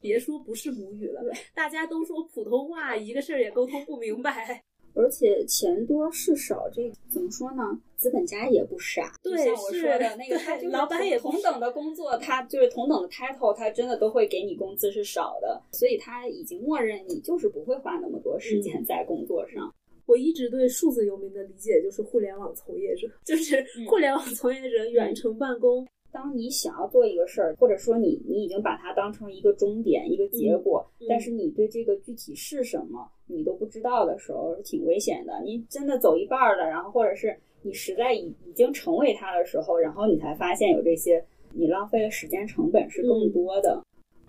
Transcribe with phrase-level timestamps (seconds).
[0.00, 1.22] 别说不是母语了，
[1.54, 4.62] 大家都说普通话，一个事儿也沟通不明白。
[4.92, 7.62] 而且钱多事少，这怎么说呢？
[7.96, 9.12] 资本家也不傻。
[9.22, 19.72] 对，像我说的那个，他就是老板也同等的工作，他就是同等的 title，他真的都会给你工资是少的，所以他已经默认你就是不会花那么多时间在工作上。
[20.06, 25.86] 我一直对数字游民的理解就是互联网从业者，就是互联网从业者远程办公。
[26.12, 35.40] 当你想要做一个事儿，或者说你你已经把它当成一个终点、一个结果，但是你对这个具体是什么你都不知道的时候，挺危险的。
[35.44, 43.82] 你真的走一半了，然后或者是你实在已已经成为它的时候，然后你才发现有这些，你浪费的时间成本是更多的。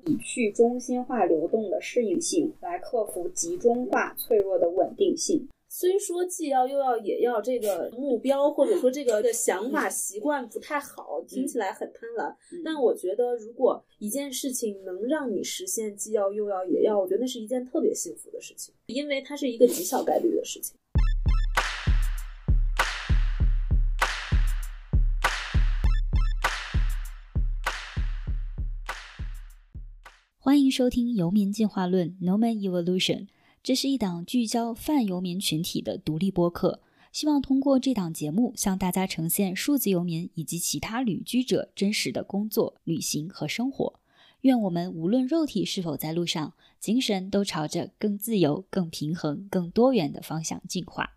[0.05, 5.47] 以去中心化流动的适应性来克服集中化脆弱的稳定性。
[5.81, 12.35] 虽说既要又要也要，这个目标或者说这个的想法习惯不太好，听起来很贪婪。
[12.63, 20.75] 但我觉得，如果一件事情能让你实现既要又要也要，我觉得那是一件特别幸福的事情，因为它是一个极小概率的事情。
[30.37, 33.25] 欢迎收听《游民进化论》（Noman Evolution）。
[33.63, 36.81] 这是一档聚焦泛游民群体的独立播客，
[37.11, 43.99] 希望通过这档节目向大家呈现数字游民以及其他旅居者真实的工作、旅行和生活。
[44.41, 51.11] 愿我们无论肉体是否在路上，精神都朝着更自由、更平衡、更多元的方向进化。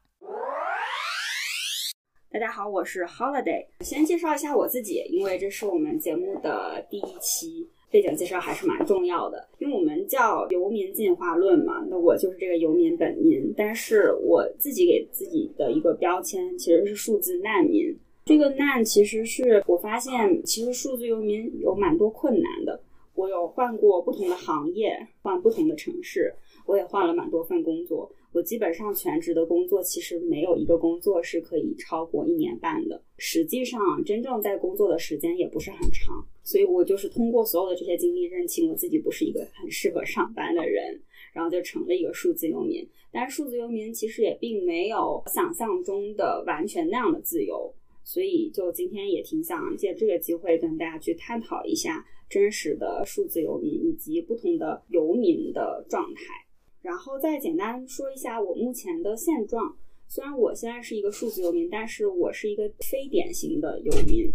[2.31, 3.69] 大家好，我是 Holiday。
[3.81, 7.71] 先介绍一下我自己，因为这是我们节目的第一期。
[7.95, 17.97] 背景介绍还是蛮重要的，因为我们叫游民进化论嘛，那我就是这个游民本民，但是我自己给自己的一个标签其实是数字难民。
[18.25, 22.81] 这个难其实是我发现，其实数字游民有蛮多困难的。
[23.15, 26.35] 我有换过不同的行业，换不同的城市，
[26.67, 28.11] 我也换了蛮多份工作。
[28.35, 33.01] 我基本上全职的工作，其实没有一个工作是可以超过一年半的。
[33.17, 36.27] 实际上，真正在工作的时间也不是很长。
[36.43, 41.01] 所以我就是通过所有的这些经历，认清我自己不是一个很适合上班的人，
[41.33, 42.85] 然后就成了一个数字游民。
[43.13, 47.73] 但是数字游民其实也并没有想象中的完全那样的自由。
[48.03, 56.44] 所以就今天也挺想借这个机会跟大家去探讨一下真实的数字游民以及不同的游民的状态。
[56.85, 59.75] 然后再简单说一下我目前的现状。
[60.07, 64.31] 虽然我现在是一个数字游民，但是我是一个非典型的游民。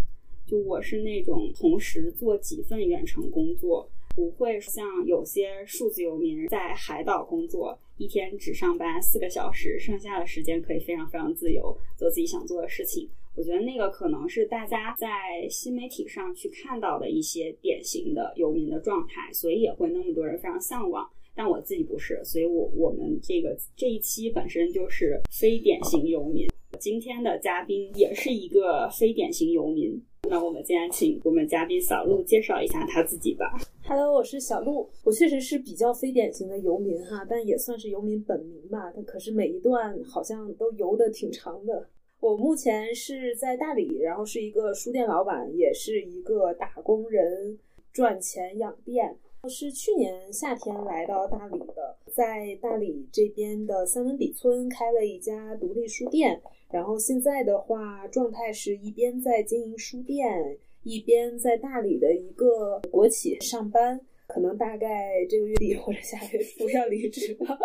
[0.48, 13.08] 就我是那种同时做几份远程工作，不会像有些数字游民在海岛工作，一天只上班四个小时，剩下的时间可以非常非常自由做自己想做的事情。
[13.36, 21.08] 我觉得那个可能是大家在新媒体上去看到的一些典型的游民的状态，所以也会那么多人非常向往。
[21.40, 26.46] 但我自己不是，所以我我们这个这一期本身就是非典型游民。
[26.78, 29.98] 今天的嘉宾也是一个非典型游民，
[30.30, 33.58] 那我们今天请我们嘉宾小鹿介绍一下他自己吧。
[33.88, 38.92] Hello，我是小鹿，我确实是比较非典型的游民哈，但也算是游民本名吧。
[38.94, 41.88] 但可是每一段好像都游的挺长的。
[42.20, 47.58] 我目前是在大理，然后是一个书店老板，也是一个打工人，
[47.94, 49.18] 赚钱养店。
[49.42, 67.58] 我是去年夏天来到大理的，在大理这边的三文笔村开了一家独立书店，然后现在的话状态是一边在经营书店，一边在大理的一个国企上班，可能大概这个月底或者下个月初要离职吧。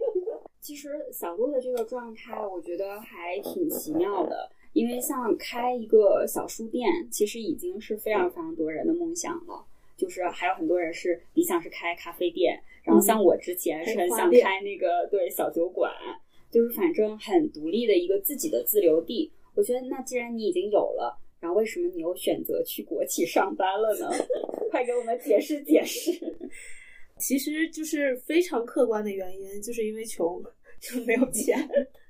[0.62, 9.66] 其实小鹿的这个状态，我觉得还挺奇妙的，因为像开一个小书店，其实已经是非常非常多人的梦想了。
[9.98, 15.92] 就是还有很多人是理想是开咖啡店，然后像我之前是很想开那个对小酒馆，
[16.50, 19.30] 就是反正很独立的一个自己的自留地。
[19.56, 24.08] 我觉得那既然你已经有了，然后为什么你又选择去国企上班了呢？
[24.70, 26.12] 快给我们解释解释。
[27.18, 30.40] 其实就是非常客观的原因，就是因为穷，
[30.80, 31.58] 就没有钱。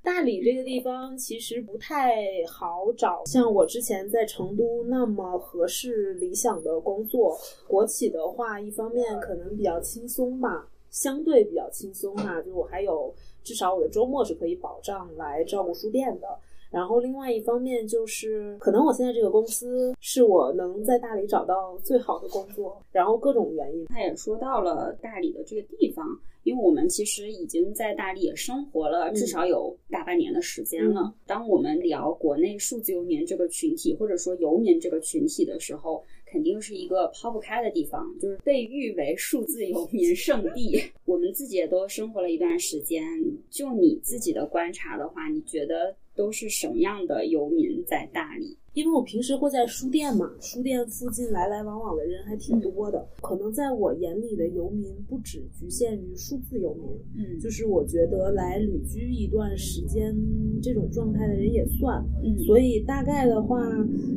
[0.08, 2.16] 大理这个地方其实不太
[2.50, 7.38] 好找，像我之前在成都那么合适理想的工作。
[7.66, 13.14] 国企的话，一方面可能比较轻松吧，相对比较轻松哈，就我还有
[13.44, 16.26] 至少我的周末是可以保障来照顾书店的。
[16.70, 23.86] 然后另外一方面就是，可能我现在这个公司是我能在大理找到最好的工作，然后各种原因。
[23.86, 26.06] 他也说到了大理的这个地方。
[26.44, 31.12] 因为我们其实已经在大理也生活了至少有大半年的时间了。
[31.26, 40.80] 当我们聊国内数字游民这个群体，或者说游民这个群体的时候，肯定是一个抛不开的地方，就是被誉为数字游民圣地。
[41.04, 43.04] 我们自己也都生活了一段时间，
[43.50, 48.58] 就你自己的观察的话，你觉得都是什么样的游民在大理？
[48.74, 53.04] 因为我平时会在书店嘛，书店附近来来往往的人还挺多的。
[53.20, 56.84] 可能在我眼里的游民不只局限于数字游民，
[57.16, 60.14] 嗯就是我觉得来旅居一段时间
[60.62, 62.04] 这种状态的人也算。
[62.22, 63.58] 嗯所以大概的话，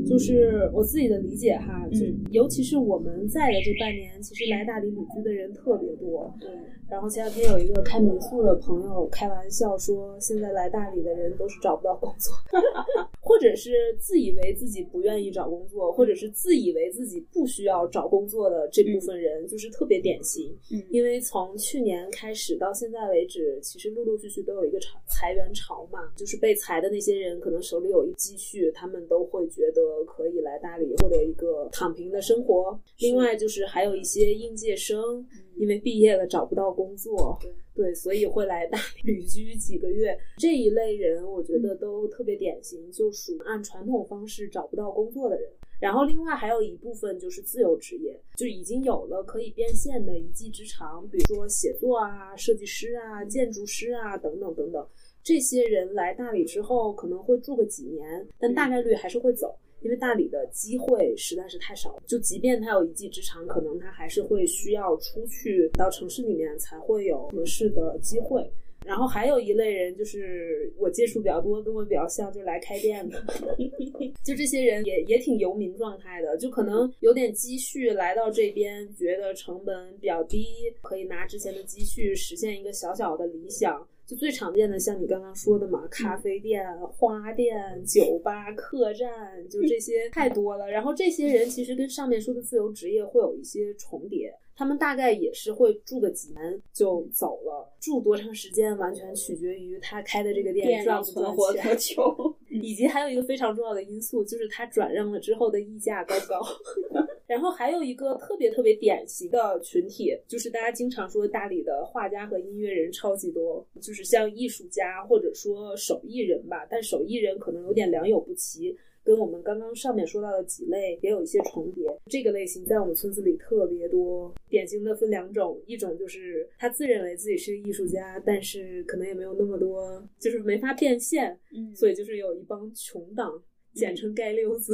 [0.05, 6.31] 就是我自己的理解哈，就嗯尤其是我们在的这半年，其实来大理旅居的人特别多。
[6.39, 6.51] 对，
[6.87, 12.33] 然后前两天有一个开民宿的朋友开玩笑说，现在来大理的人都是找不到工作，
[13.21, 20.51] 或者是自以为自己不愿意找工作，或者是自以为自己不需要找工作的这部分人，就是特别典型。
[20.71, 32.77] 嗯因为从去年开始到现在为止，其实陆陆续续都有一个潮裁员潮嘛，就是被裁的那些人，可能手里有一积蓄，他们都会觉得可以来大理获得一个躺平的生活。
[32.99, 35.25] 另外就是还有一些应届生，
[35.61, 40.17] 因为毕业了找不到工作，对对，所以会来大理旅居几个月。
[40.37, 45.47] 这一类人，我觉得都特别典型，就属按传统方式找不到工作的人。
[45.79, 54.83] 然后另外还有一部分就是自由职业，就已经有了可以变现的一技之长，比如说写作啊、设计师啊、建筑师啊等等等等。
[55.21, 62.03] 这些人来大理之后可能会住个几年，但大概率还是会走，因为大理的机会实在是太少了。
[62.07, 68.49] 就即便他有一技之长，可能他还是会需要出去到城市里面才会有合适的机会。
[68.83, 73.23] 然后还有一类人，就是我接触比较多，跟我比较像，就是来开店的。
[74.25, 80.47] 就这些人也也挺游民状态的，就可能有点积蓄来到这边，觉得成本比较低，
[80.81, 83.87] 可以拿之前的积蓄实现一个小小的理想。
[84.11, 89.09] 就最常见的，像你刚刚说的嘛，咖啡店、花店、酒吧、客栈，
[89.49, 90.69] 就这些太多了。
[90.69, 94.29] 然后这些人其实跟上面说的自由职业会有一些重叠，
[94.61, 102.35] 他们大概也是会住个几年就走了，住多长时间完全取决于他开的这个店店赚不要存活多久？
[102.61, 106.39] 以及还有一个非常重要的因素，就是他转让了之后的溢价高不高。
[107.25, 118.77] 然后还有一个特别特别典型的群体，就是大家经常说大理的画家和音乐人超级多，就是像艺术家或者说手艺人吧，但手艺人可能有点良莠不齐。
[119.03, 124.33] 跟我们刚刚上面说到的几类也有一些重叠，这个类型在我们村子里特别多。
[124.49, 133.41] 典型的分两种，一种就是他自认为自己是个艺术家，但是可能也没有那么多，就是没法变现，嗯所以就是有一帮穷党，
[133.73, 134.73] 简称街溜子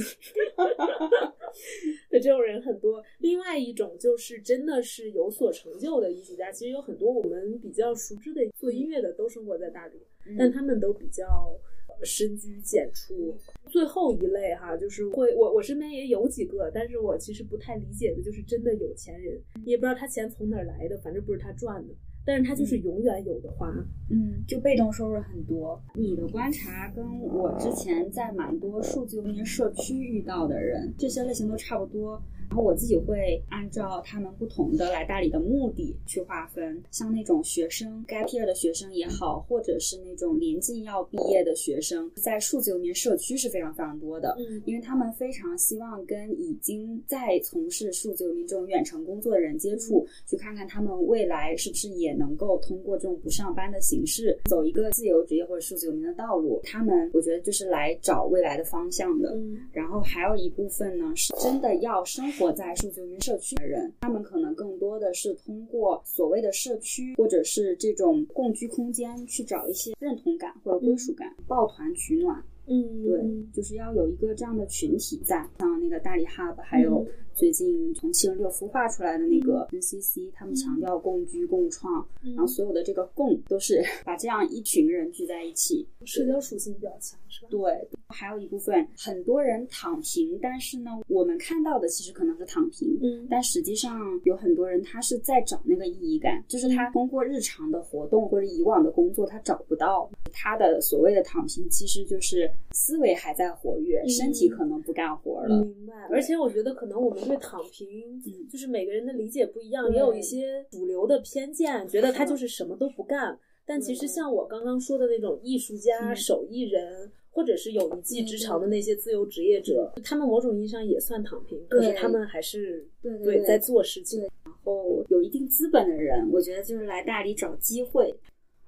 [2.09, 3.03] 的这种人很多。
[3.19, 9.99] 另外一种就是真的是有所成就的艺术家，其实有很多我们比较熟知的做音乐的都生活在大理，
[10.37, 11.59] 但他们都比较呃
[12.03, 13.35] 深居简出。
[13.67, 21.93] 最后一类哈，就是会我我身边也有几个，但是我其实不太理解的，就是真的有钱人，你也不知道他钱从哪儿来的，反正不是他赚的，
[22.25, 23.69] 但是他就是永远有的花。
[24.09, 25.81] 嗯，就被动收入很多。
[25.95, 32.21] 你的观察跟我之前在蛮多数字游民社区遇到的人，这些类型都差不多。
[32.49, 44.35] 然后我自己会按照他们不同的来大理的目的去划分，像那种学生 gap year 的学生也好，或者是那种临近要毕业的学生，在数字游民社区是非常非常多的。
[44.39, 56.59] 嗯因为他们非常希望跟已经在从事数字游民这种远程工作的人接触，去看看他们未来是不是也能够通过这种不上班的形式，走一个自由职业或者数字游民的道路。
[56.63, 59.33] 他们我觉得就是来找未来的方向的。
[59.35, 72.43] 嗯然后还有一部分呢，是真的要生活在数字游民社区的人，他们可能更多的是通过所谓的社区或者是这种共居空间去找一些认同感或者归属感，抱团取暖。
[72.69, 73.21] 嗯，对，
[73.53, 82.33] 就是要有一个这样的群体在，像那个大理 Hub，还有嗯最近从七零六孵化出来的那个 NCC，他们强调共居共创，嗯。
[82.33, 85.87] 然后所有的这个共都是 把这样一群人聚在一起。
[86.03, 87.49] 社交属性比较强，是吧？
[87.51, 93.27] 对，还有一部分很多人躺平，但是呢，我们看到的其实可能是躺平，嗯。
[93.29, 100.09] 但实际上有很多人他是在找那个意义感，就是他通过日常的活动或者以往的工作，他找不到。
[100.33, 104.09] 他的所谓的躺平，其实就是思维还在活跃，嗯。
[104.09, 105.63] 身体可能不干活了。
[105.63, 107.87] 明白，而且我觉得可能我们对躺平，
[108.25, 113.37] 嗯就是每个人的理解不一样，也有一些主流的偏见，觉得他就是什么都不干。
[113.65, 124.21] 但其实像我刚刚说的那种艺术家、嗯手艺人，或者是有一技之长的那些自由职业者，他们某种意义上也算躺平，可是他们还是对在做事情。
[124.45, 128.13] 然后有一定资本的人，我觉得就是来大理找机会。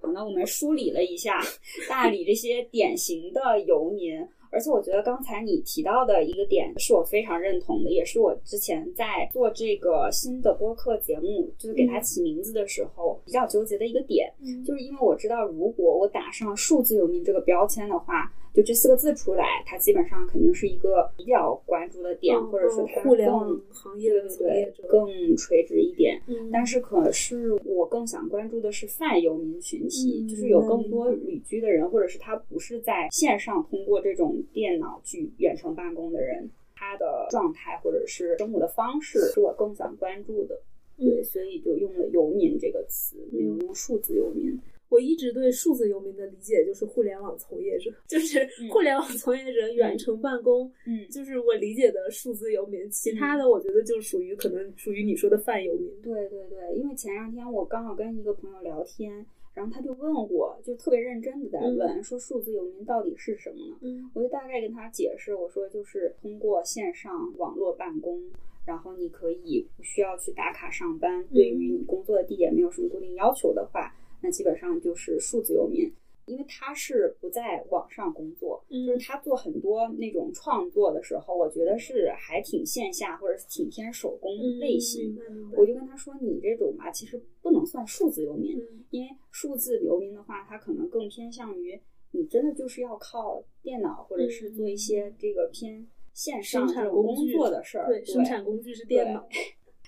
[0.01, 1.41] 好，那我们梳理了一下
[1.89, 4.13] 大理这些典型的游民，
[4.51, 14.63] 而且我觉得刚才你提到的一个点是我非常认同的，也是我之前在做这个新的播客节目，就是给它起名字的时候比较纠结的一个点，嗯。
[14.63, 26.21] 就是因为我知道，如果我打上数字游民这个标签的话，就这四个字出来，它基本上肯定是一个比较关注的点，或者说它嗯互联网更行业的从业者，对更垂直一点。
[26.27, 40.59] 嗯但是可是我更想关注的是泛游民群体，嗯就是有更多旅居的人，或者是他不是在线上通过这种电脑去远程办公的人，他的状态或者是生活的方式是我更想关注的。
[40.97, 44.59] 对，所以就用了“游民”这个词，没有用数字游民。
[44.89, 52.89] 我一直对数字游民的理解就是互联网从业者，就是互联网从业者远程办公，嗯就是我理解的数字游民。
[52.89, 55.89] 其他的我觉得就属于可能属于你说的泛游民。
[56.01, 63.77] 对对对，因为前两天我刚好跟一个朋友聊天，然后他就问我，就特别认真的在问，说数字游民到底是什么呢？
[63.81, 68.19] 嗯我就大概跟他解释，我说就是通过线上网络办公，
[68.65, 75.91] 然后你可以不需要去打卡上班，对于你工作的地点没有什么固定要求的话，那基本上就是数字游民。
[76.25, 85.17] 因为他是不在网上工作，嗯就是他做很多那种创作的时候，我觉得是还挺线下或者是挺偏手工类型。
[85.57, 95.83] 我就跟他说，你这种吧，其实不能算数字游民，嗯因为数字游民的话，他可能更偏向于你真的就是要靠电脑或者是做一些这个偏
[96.13, 97.87] 线上产这种工作的事儿。
[97.87, 99.27] 对，生产工具是电脑。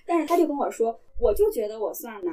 [0.08, 2.32] 但是他就跟我说，我就觉得我算呢。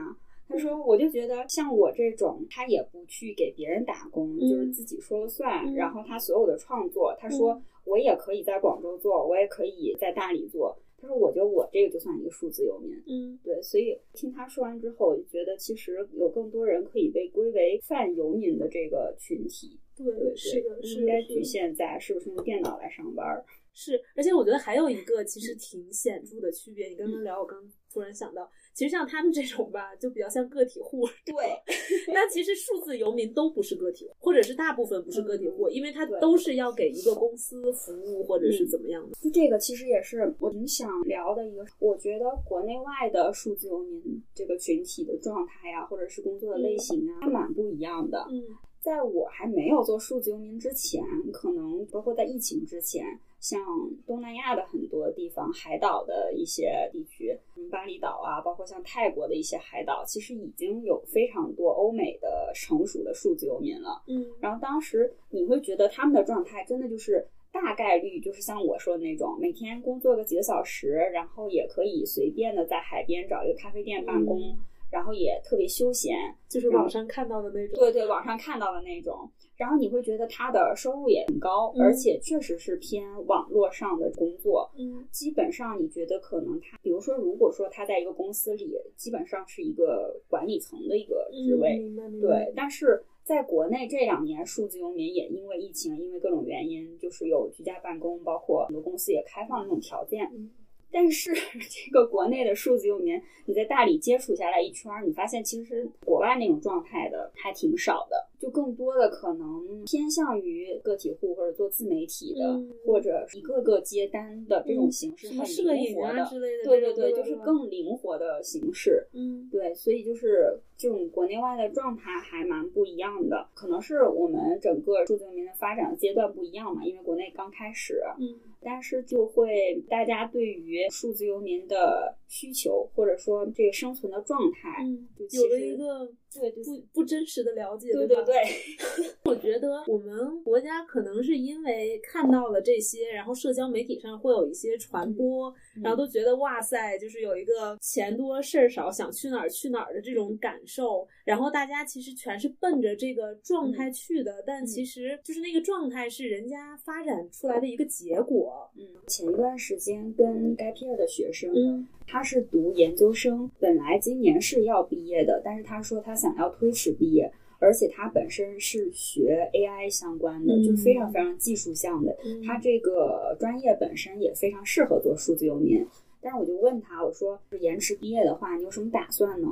[0.48, 5.64] 他说，我就觉得像我这种，他也不去给别人打工，嗯就是自己说了算。
[5.66, 10.76] 嗯然后他所有的创作，他说嗯我也可以在广州做，我也可以在大理做。
[11.00, 12.92] 他说，我觉得我这个就算一个数字游民。
[13.06, 19.78] 嗯对，所以听他说完之后，我就觉得其实有更多人可以被归为泛游民的这个群体。
[19.96, 23.44] 对对，是的，是应该局限在是不是用电脑来上班儿。
[23.72, 26.88] 是，而且我觉得还有一个其实挺显著的区别。
[26.88, 27.62] 你刚刚聊，我刚
[27.92, 31.04] 突然想到，其实像他们这种吧，就比较像个体户。
[31.24, 31.34] 对，
[32.14, 39.16] 那其实数字游民都不是个体户，或者是大部分不是个体户，因为他都是要给一个公司服务，或者是怎么样的。
[39.20, 48.28] 就这个其实也是我挺想聊的一个，我觉得国内外的数字游民这个群体的状态呀、或者是工作的类型啊，还蛮不一样的。
[48.30, 48.44] 嗯
[48.80, 53.04] 在我还没有做数字游民之前，可能包括在疫情之前，
[53.40, 53.60] 像
[54.06, 64.02] 东南亚的很多地方，海岛的一些地区，嗯巴厘岛啊，包括像泰国的一些海岛，其实已经有非常多欧美的成熟的数字游民了。
[64.06, 74.58] 嗯然后当时你会觉得他们的状态真的就是大概率就是像我说的那种，每天工作个几个小时，然后也可以随便的在海边找一个咖啡店办公，嗯
[74.90, 76.16] 然后也特别休闲。
[76.48, 77.78] 就是网上看到的那种。
[77.78, 79.30] 对对，网上看到的那种。
[79.56, 84.70] 然后你会觉得他的收入也很高，嗯而且确实是偏网络上的工作。
[84.78, 92.20] 嗯基本上你觉得可能他，比如说，如果说他在一个公司里，基本上是一个管理层的一个职嗯，位。
[92.20, 100.24] 对，但是在国内这两年，数字游民也因为疫情，因为各种原因，就是有居家办公，包括很多公司也开放这种条件。
[100.32, 100.48] 嗯
[100.90, 101.32] 但是
[101.68, 116.22] 这个国内的数字游民，你在大理接触下来一圈儿，你发现其实国外那种状态的还挺少的，就更多的可能偏向于个体户或者做自媒体的，嗯或者一个个接单的这种形式，很灵活的。
[116.22, 119.06] 啊之类的对对对，就是更灵活的形式。
[119.12, 134.84] 嗯对，所以就是这种国内外的状态还蛮不一样的，可能是我们整个数字游民的发展的阶段不一样嘛，因为国内刚开始，嗯但是就会大家对于数字游民的需求或者说这个生存的状态，
[135.30, 151.08] 有了一个对对不不真实的了解，对吧对对， 我觉得我们国家可能是因为看到了这些，然后社交媒体上会有一些传播，嗯然后都觉得哇塞，就是有一个钱多事儿少，想去哪儿去哪儿的这种感受。
[151.24, 158.70] 然后大家其实全是奔着这个状态去的，但其实就是那个状态是人家发展出来的一个结果。
[158.76, 175.86] 嗯，前一段时间跟 gap year 的学生，嗯他是读研究生，本来今年是要毕业的，但是他说他想要推迟毕业，而且他本身是学 AI 相关的，嗯就是非常非常技术向的，嗯他这个专业本身也非常适合做数字游民。
[176.20, 179.48] 但是我就问他，我说延迟毕业的话，你有什么打算呢？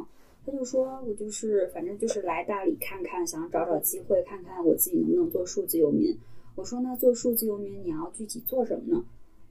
[0.46, 6.16] 他就说我就是反正就是来大理看看，想找找机会，看看我自己能不能做数字游民。
[6.54, 9.04] 我说那做数字游民你要具体做什么呢？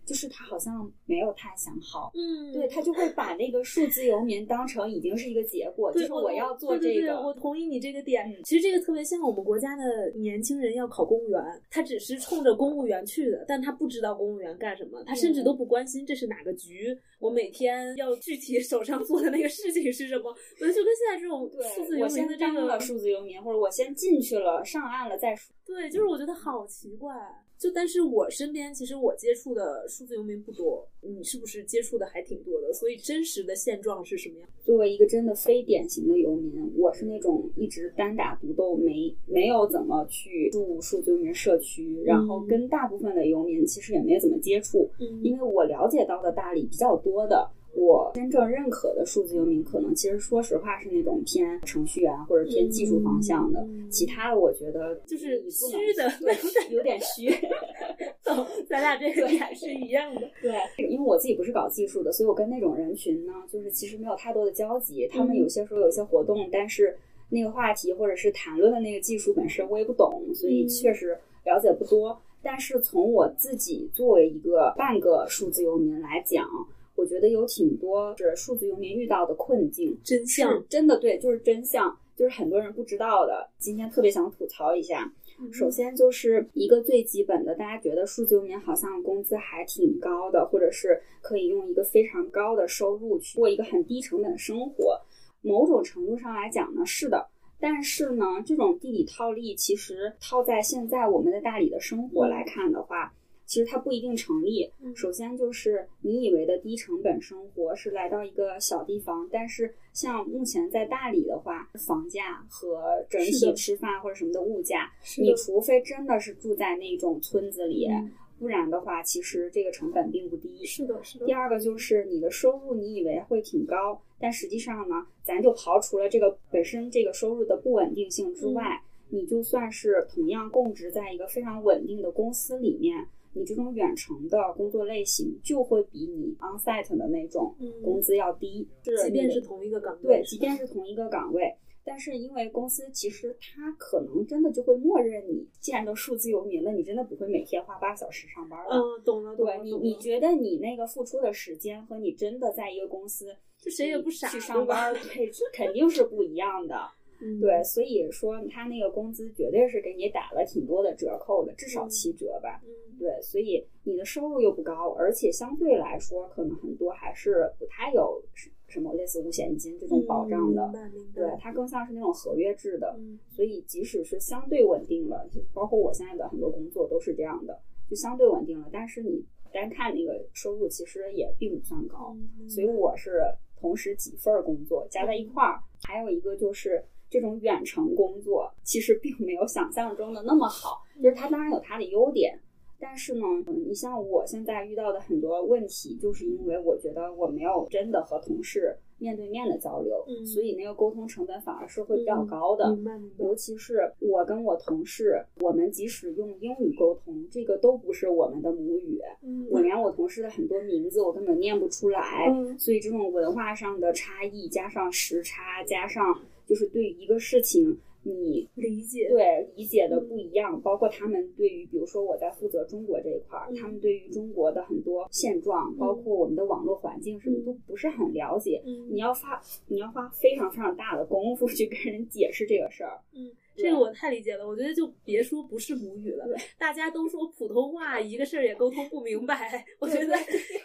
[0.06, 7.22] 就是他好像没有太想好，嗯，对他就会把那个数字游民当成已经是一个结果，就是我要做对对对这个。
[7.22, 8.26] 我同意你这个点。
[8.30, 20.30] 嗯其实这个特别像我们国家的年轻人要考公务员，他只是冲着公务员去的，但他不知道公务员干什么，他甚至都不关心这是哪个局，我每天要具体手上做的那个事情是什么。
[20.30, 25.54] 我觉得就跟现在这种数字对，游民的这个当了数字游民，或者我先进去了，上岸了再说。
[25.66, 27.12] 对，就是我觉得好奇怪。
[27.58, 32.74] 就但是我身边其实我接触的数字游民不多，你是不是接触的还挺多的？
[32.74, 34.50] 所以真实的现状是什么样？
[34.64, 47.50] 作为一个真的非典型的游民，我是那种一直单打独斗，没没有怎么去住数字游民社区，然后跟大部分的游民其实也没怎么接触，嗯因为我了解到的大理比较多的。
[47.76, 56.36] 我真正认可的数字游民，可能其实说实话是那种偏程序员或者偏技术方向的，嗯其他的我觉得就是虚的对，
[56.76, 57.30] 有点虚。
[58.24, 58.32] 走，
[58.68, 60.22] 咱俩这个还是一样的。
[60.42, 60.54] 对，
[60.90, 65.08] 因为我自己不是搞技术的，所以我跟那种人群呢，就是其实没有太多的交集。
[65.12, 66.98] 他们有些时候有一些活动，但是
[67.30, 72.20] 那个话题或者是谈论的那个技术本身我也不懂，所以嗯确实了解不多。
[72.42, 76.48] 但是从我自己作为一个半个数字游民来讲，
[76.96, 83.50] 我觉得有挺多是数字游民遇到的困境，真相真的对，就是真相，就是很多人不知道的。
[83.58, 85.12] 今天特别想吐槽一下。
[85.52, 94.98] 首先就是一个最基本的，大家觉得数字游民好像工资还挺高的，或者是可以用一个非常高的收入去过一个很低成本的生活。
[95.42, 97.28] 某种程度上来讲呢，是的。
[97.60, 103.14] 但是呢，这种地理套利其实套在现在我们的大理的生活来看的话，
[103.46, 104.72] 其实它不一定成立。
[104.82, 120.66] 嗯首先就是你以为的低成本生活是来到一个小地方，但是像目前在大理的话，房价和整体吃饭或者什么的物价，你除非真的是住在那种村子里，嗯不然的话，其实这个成本并不低。
[120.66, 121.32] 是的，是的第。
[121.32, 138.68] 二个就是你的收入，你以为会挺高，但实际上呢，咱就刨除了这个本身这个收入的不稳定性之外，嗯你就算是同样供职在一个非常稳定的公司里面，你这种远程的工作类型就会比你 on-site 的那种嗯工资要低。
[138.82, 141.54] 即便是同一个岗位，对，即便是同一个岗位。
[141.88, 148.76] 但是因为公司其实它可能真的就会默认你，既然都数字游民了，你真的不会每天花八小时上班了。
[148.76, 153.28] 嗯，懂了，懂了，对你，你觉得你那个付出的时间和你真的在一个公司，
[153.62, 156.76] 就谁也不傻去上班，对，肯定是不一样的。
[157.22, 162.62] 嗯对，所以说他那个工资绝对是给你打了挺多的折扣的，至少嗯七折吧。
[162.66, 170.72] 嗯对，所以你的收入又不高，而且相对来说，可能很多还是不太有什什么类似五险一金这种保障的。
[171.14, 172.96] 对，它更像是那种合约制的。
[172.98, 178.70] 嗯所以即使是相对稳定了，就包括我现在的很多工作都是这样的，就相对稳定了。
[178.72, 182.16] 但是你单看那个收入，其实也并不算高。
[182.40, 183.20] 嗯所以我是
[183.58, 186.82] 同时几份儿工作加在一块儿，还有一个就是
[187.16, 190.84] 这种远程工作，其实并没有想象中的那么好。
[191.02, 192.38] 就是它当然有它的优点，
[192.78, 193.26] 但是呢，
[193.66, 202.78] 你像我现在遇到的很多问题，就是因为我觉得我没有真的和同事面对面的交流，嗯所以那个沟通成本反而是会比较高的。
[203.18, 209.00] 尤其是我跟我同事，我们即使用英语沟通，这个都不是我们的母语。
[209.22, 228.62] 嗯我连我同事的很多名字我根本念不出来，嗯所以这种文化上的差异，加上时差，加上就是对一个事情你理解对理解的不一样，包括他们对于，比如说我在负责中国这一块儿，嗯他们对于中国的很多现状，包括我们的网络环境什么都不是很了解。
[228.66, 233.02] 嗯你要发你要花非常非常大的功夫去跟人解释这个事儿。
[233.14, 234.48] 嗯，这个我太理解了。
[234.48, 236.26] 我觉得就别说不是母语了，
[236.58, 239.66] 大家都说普通话，一个事儿也沟通不明白。
[239.80, 240.16] 我觉得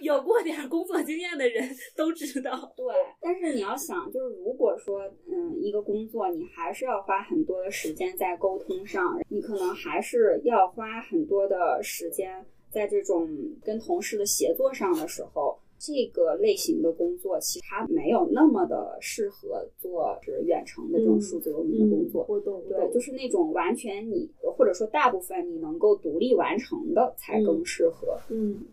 [0.00, 2.72] 有过点儿工作经验的人 都知道。
[2.76, 2.86] 对，
[3.20, 13.28] 但是你要想，就是如果说，嗯，一个工作你还是要花很多的时间在沟通上，你可能还是要花很多的时间在这种
[13.62, 22.26] 跟同事的协作上的时候，这个类型的工作其实它没有那么的适合做是远程的这种嗯数字游民的工作。
[22.28, 28.18] 我懂，对，就是那种完全你或者说大部分你能够独立完成的才更适合。
[28.28, 28.66] 嗯。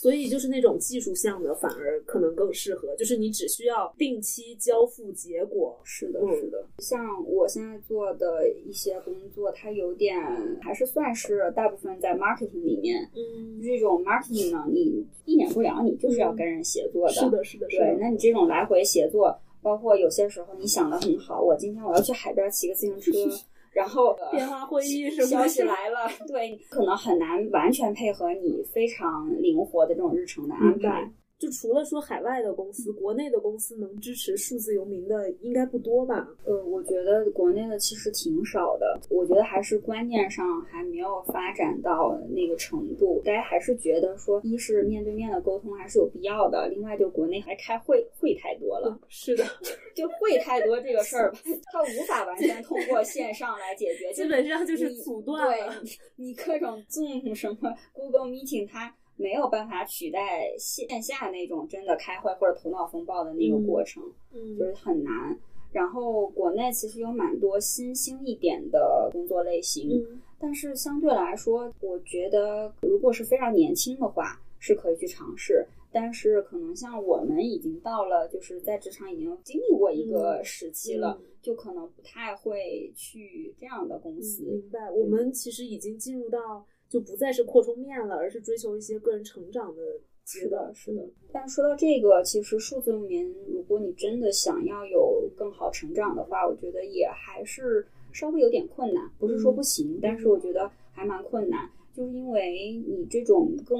[0.00, 5.78] 所以就是那种技术项的，反而可能更适合，就是你只需要定期交付结果。
[5.84, 6.64] 是的，嗯是的。
[6.78, 10.16] 像我现在做的一些工作，它有点
[10.62, 13.10] 还是算是大部分在 marketing 里面。
[13.14, 17.12] 嗯，这种 marketing 呢，你避免不了，你就是要跟人协作的。
[17.12, 23.12] 是的，是的，是对，那你这种来回协作，包括有些时候你想的很好，我今天我要去海边骑个自行车，
[23.72, 31.10] 然后电话会议什么消息来了，对，可能很难完全配合你非常灵活的这种日程的安排。
[31.40, 36.28] 就除了说海外的公司，国内的公司能支持数字游民的应该不多吧？
[36.44, 39.00] 呃，我觉得国内的其实挺少的。
[39.08, 43.22] 我觉得还是观念上还没有发展到那个程度。
[43.24, 49.00] 大家还是觉得说，一是面对面的沟通还是有必要的，另外就国内还开会会太多了。
[49.08, 49.42] 是的，
[49.96, 51.38] 就会太多这个事儿吧，
[51.72, 55.74] 它无法完全通过线上来解决， 基本上就是阻断了。
[56.16, 58.94] 你各种 Zoom 什么 Google Meeting 它。
[59.20, 64.02] 没有办法取代线下那种真的开会或者头脑风暴的那个过程，
[64.32, 65.38] 嗯，就是很难。
[65.72, 70.04] 然后国内其实有蛮多新兴一点的工作类型，
[70.38, 75.64] 但是相对来说，我觉得如果是非常年轻的话，是可以去尝试。
[75.92, 84.44] 但是可能像我们已经到了，就是在职场已经经历过一个时期了，就可能不太会去这样的公司。
[84.44, 86.64] 明白，我们其实已经进入到。
[86.90, 89.80] 就不再是扩充面了，而是追求一些个人成长的
[90.24, 90.72] 是的。
[90.74, 99.08] 是的，但说到这个，其实数字游民，如果你真的想要有更好成长的话，我觉得也还是稍微有点困难。
[99.20, 103.78] 不是说不行，但是我觉得还蛮困难，就是因为你这种更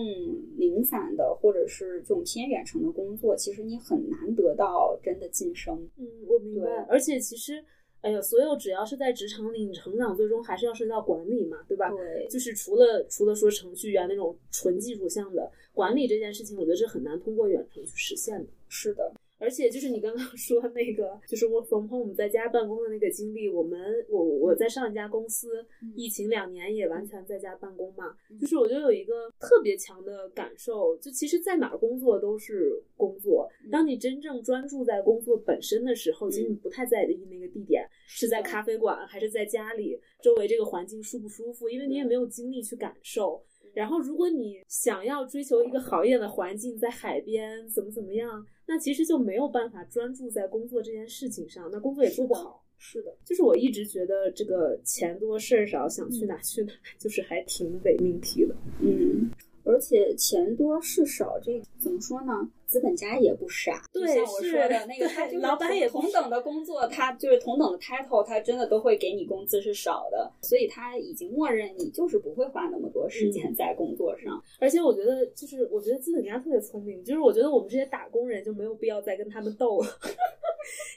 [0.57, 5.77] 零散的，或者是这种偏远程的工作，其实你很难得到真的晋升。
[5.97, 6.87] 嗯，我明白。
[6.89, 7.65] 而且其实。
[8.03, 11.91] 哎呀，所有只要是在职场里你成长，最终还是要涉及到管理嘛，对吧？
[11.91, 18.47] 对，就是除了除了说程序员那种纯技术项的管理这件事情，我觉得是很难通过远程去实现的。
[18.69, 19.13] 是的。
[19.43, 25.65] 而且就是你刚刚 说那个，就是 work from home 在家办公的那个经历，我们我我在上一家公司，
[25.97, 43.41] 疫情两年也完全在家办公嘛，就是我就有一个特别强的感受，就其实在哪儿工作都是工作，当你真正专注在工作本身的时候，其实你不太在意那个地点是在咖啡馆还是在家里，周围这个环境舒不舒服，因为你也没有精力去感受。
[43.73, 52.65] 然后，如果你想要追求一个好一点的环境，在海边怎么怎么样，那其实就没有办法专注在工作这件事情上，那工作也做不好。
[52.79, 58.55] 是的，就是我一直觉得这个钱多事儿少，想去哪去哪， 就是还挺伪命题的。
[58.81, 59.31] 嗯。
[59.63, 62.33] 而且钱多事少，这怎么说呢？
[62.71, 63.83] 资本家也不傻。
[63.93, 74.41] 对，像我说的那个，他就是老板也同等的工作，他就是同等的 title，他真的都会给你工资是少的，所以他已经默认你就是不会花那么多时间在工作上。
[74.61, 79.87] 而且我觉得，就是我觉得资本家特别聪明，就是我觉得我们这些打工人就没有必要再跟他们斗了。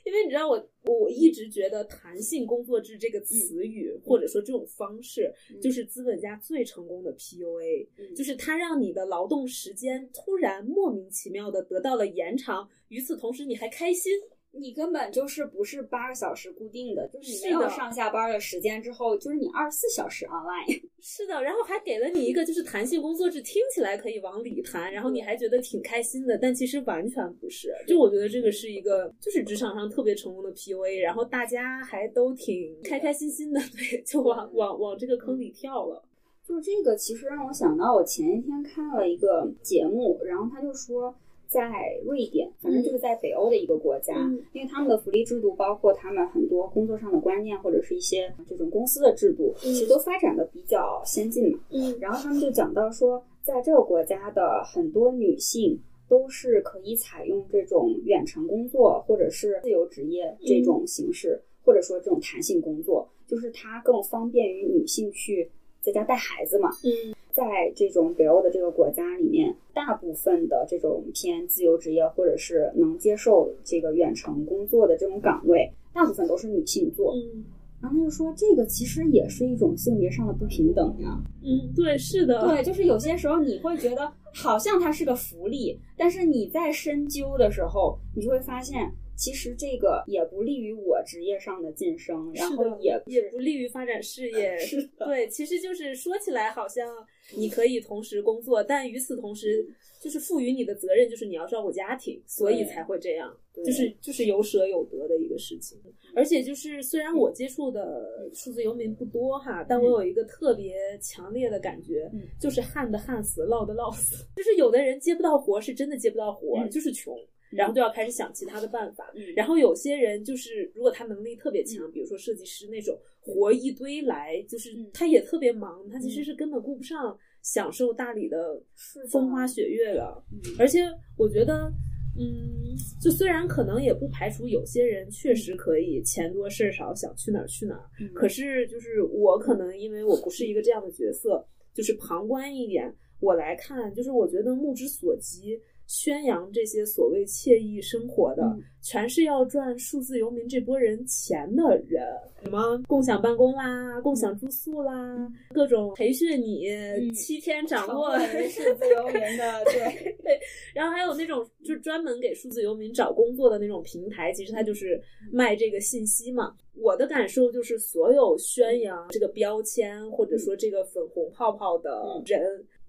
[0.05, 14.11] 因为你知道，我我一直觉得“弹性工作制”这个词语，或者说这种方式，就是资本家最成功的 PUA，就是他让你的劳动时间突然莫名其妙的得到了延长，与此同时你还开心。
[14.55, 20.79] 你根本就是不是八个小时固定的，就是你没有上下班的时间之后，就是你二十四小时 online。
[21.01, 27.73] 是的，然后还给了你一个就是弹性工作制，听起来可以往里弹，然后你还觉得挺开心的，但其实完全不是。
[27.87, 36.03] 就我觉得这个是一个就是职场上特别成功的 PUA，然后大家还都挺开开心心的， 对，就往往往这个坑里跳了。
[36.47, 41.15] 就是这个，其实让我想到我前一天看了一个节目，然后他就说。
[41.53, 41.71] 在
[42.03, 44.15] 瑞典，反正就是在北欧的一个国家，
[44.53, 51.59] 因为他们的福利制度，包括他们很多工作上的观念，或者是一些这种公司的制度，其实都发展的比较先进嘛。
[51.69, 66.69] 嗯，然后他们就讲到说，在这个国家的很多女性都是可以采用这种远程工作，或者是自由职业这种形式，或者说这种弹性工作，就是它更方便于女性去在家带孩子嘛。
[66.83, 67.13] 嗯。
[67.33, 77.13] 在这种北欧的这个国家里面，大部分的这种偏自由职业或者是能接受这个远程工作的这种岗位，大部分都是女性做。
[77.15, 77.43] 嗯，
[77.81, 81.19] 然后他就说，这个其实也是一种性别上的不平等呀。
[81.43, 88.91] 嗯，对，是的，对，就是有些时候你会觉得好像它是个福利，但是你在深究的时候，你就会发现。
[89.15, 94.57] 其实这个也不利于我职业上的晋升，然后也也不利于发展事业。
[94.59, 96.87] 是的，对，其实就是说起来好像
[97.35, 99.65] 你可以同时工作，但与此同时，
[100.01, 105.79] 就是赋予你的责任就是你要照顾家庭，所以才会这样，就是就是有舍有得的一个事情。
[106.15, 114.25] 而且就是虽然我接触的数字游民不多哈，但我有一个特别强烈的感觉，就是旱的旱死，涝的涝死。
[114.35, 117.15] 就是有的人接不到活，是真的接不到活，就是穷。
[117.55, 119.11] 然后就要开始想其他的办法。
[119.35, 128.61] 然后有些人就是，如果他能力特别强，比如说设计师那种，活一堆来，就是他也特别忙，他其实是根本顾不上享受大理的
[129.09, 130.23] 风花雪月的。
[130.59, 130.81] 而且
[131.17, 131.71] 我觉得，
[132.19, 145.59] 嗯，就虽然可能也不排除有些人确实可以钱多事儿少，想去哪儿去哪儿，嗯可是就是我可能因为我不是一个这样的角色，就是旁观一点，我来看，就是我觉得目之所及。
[145.87, 148.63] 宣扬这些所谓惬意生活的，嗯。
[148.85, 152.05] 全是要赚数字游民这波人钱的人。
[152.43, 156.67] 什么共享办公啦，共享住宿啦，各种培训你、
[157.13, 160.37] 七天掌握数字游民的， 对对，
[160.73, 166.53] 然后还有那种就专门给数字游民找工作的那种平台，其实它就是卖这个信息嘛。
[166.75, 172.41] 我的感受就是，所有宣扬这个标签或者说这个粉红泡泡的人，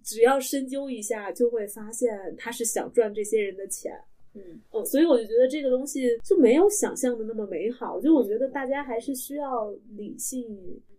[0.05, 3.93] 只要深究一下，就会发现他是想赚这些人的钱。
[4.35, 8.01] 嗯嗯，所以我就觉得这个东西就没有想象的那么美好。
[8.01, 10.45] 就我觉得大家还是需要理性，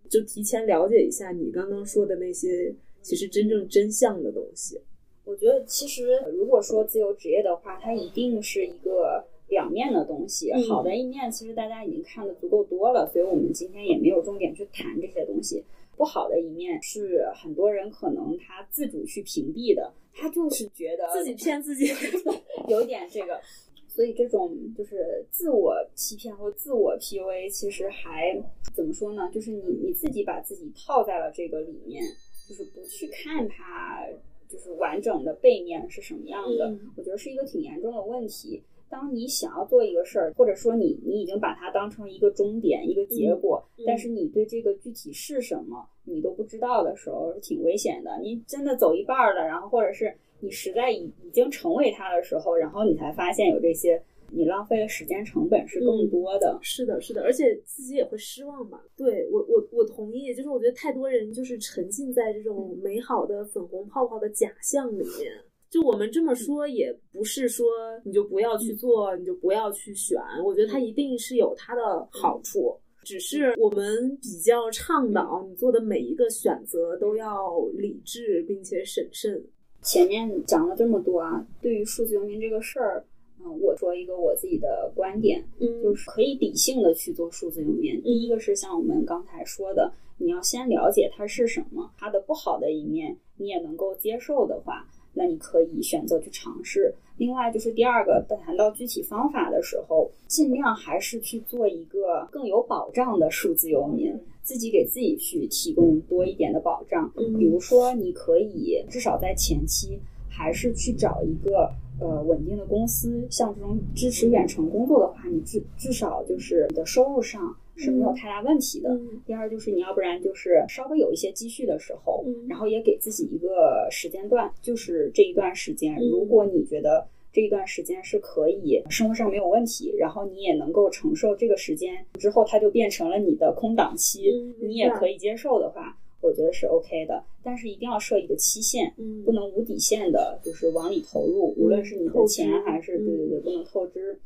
[0.09, 4.79] 就提前了解一下你刚刚说的那些其实真正真相的东西。
[5.25, 10.51] 我觉得其实如果说自由职业的话，它一定是一个两面的东西。
[10.51, 15.61] 嗯好的一面，其实大家已经看的足够多了，所以我们今天也没有重点去谈这些东西。
[15.97, 21.91] 不好的一面是很多人可能他自主去屏蔽的，他就是觉得自己骗自己。
[22.67, 23.39] 有点这个，
[23.87, 28.35] 所以这种就是自我欺骗或自我 PUA，其实还
[28.75, 29.29] 怎么说呢？
[29.31, 32.03] 就是你你自己把自己套在了这个里面，
[32.49, 34.05] 就是不去看它，
[34.49, 36.69] 就是完整的背面是什么样的。
[36.69, 38.63] 嗯我觉得是一个挺严重的问题。
[38.89, 48.11] 当你想要做一个事儿，或者说你你已经把它当成一个终点、一个结果，嗯但是你对这个具体是什么你都不知道的时候，是挺危险的。
[48.21, 56.57] 你真的走一半儿了，然后或者是你实在已已经成为它的时候，然后你才发现有这些，你浪费的时间成本是更多的。
[56.61, 58.81] 是的，是的，而且自己也会失望吧？
[58.95, 65.31] 对我，我我同意，就是我觉得太多人就是沉浸在这种美好的粉红泡泡的假象里面。
[65.75, 67.67] 就我们这么说，也不是说
[68.05, 70.17] 你就不要去做，你就不要去选。
[70.41, 79.43] 我觉得它一定是有它的好处，只是我们比较倡导你做的每一个选择都要理智并且审慎。
[79.81, 83.05] 前面讲了这么多啊，对于数字游民这个事儿，
[83.41, 85.83] 嗯，我说一个我自己的观点，嗯。
[85.83, 88.01] 就是可以理性的去做数字游民。
[88.01, 96.93] 第一个是像我们刚才说的，你要先了解它是什么，它的不好的一面你也能够接受的话，那你可以选择去尝试。
[97.17, 107.09] 另外就是第二个，谈到具体方法的时候，尽量还是去做一个更有保障的数字游民，自己给自己去提供多一点的保障。
[107.15, 109.97] 嗯比如说，你可以至少在前期
[110.29, 118.89] 还是去找一个呃稳定的公司，像这种支持远程工作的话，你至至少就是你的收入上是没有太大问题的。
[118.89, 137.23] 嗯第二就是你要不然就是稍微有一些积蓄的时候，嗯然后也给自己一个时间段，就是这一段时间，嗯如果你觉得这一段时间是可以生活上没有问题，然后你也能够承受这个时间之后，它就变成了你的空档期，嗯你也可以接受的话，我觉得是 OK 的。
[137.43, 144.17] 但是一定要设一个期限，嗯不能无底线的，就是往里投入，无论是你的透钱还是对对对，嗯不能透支。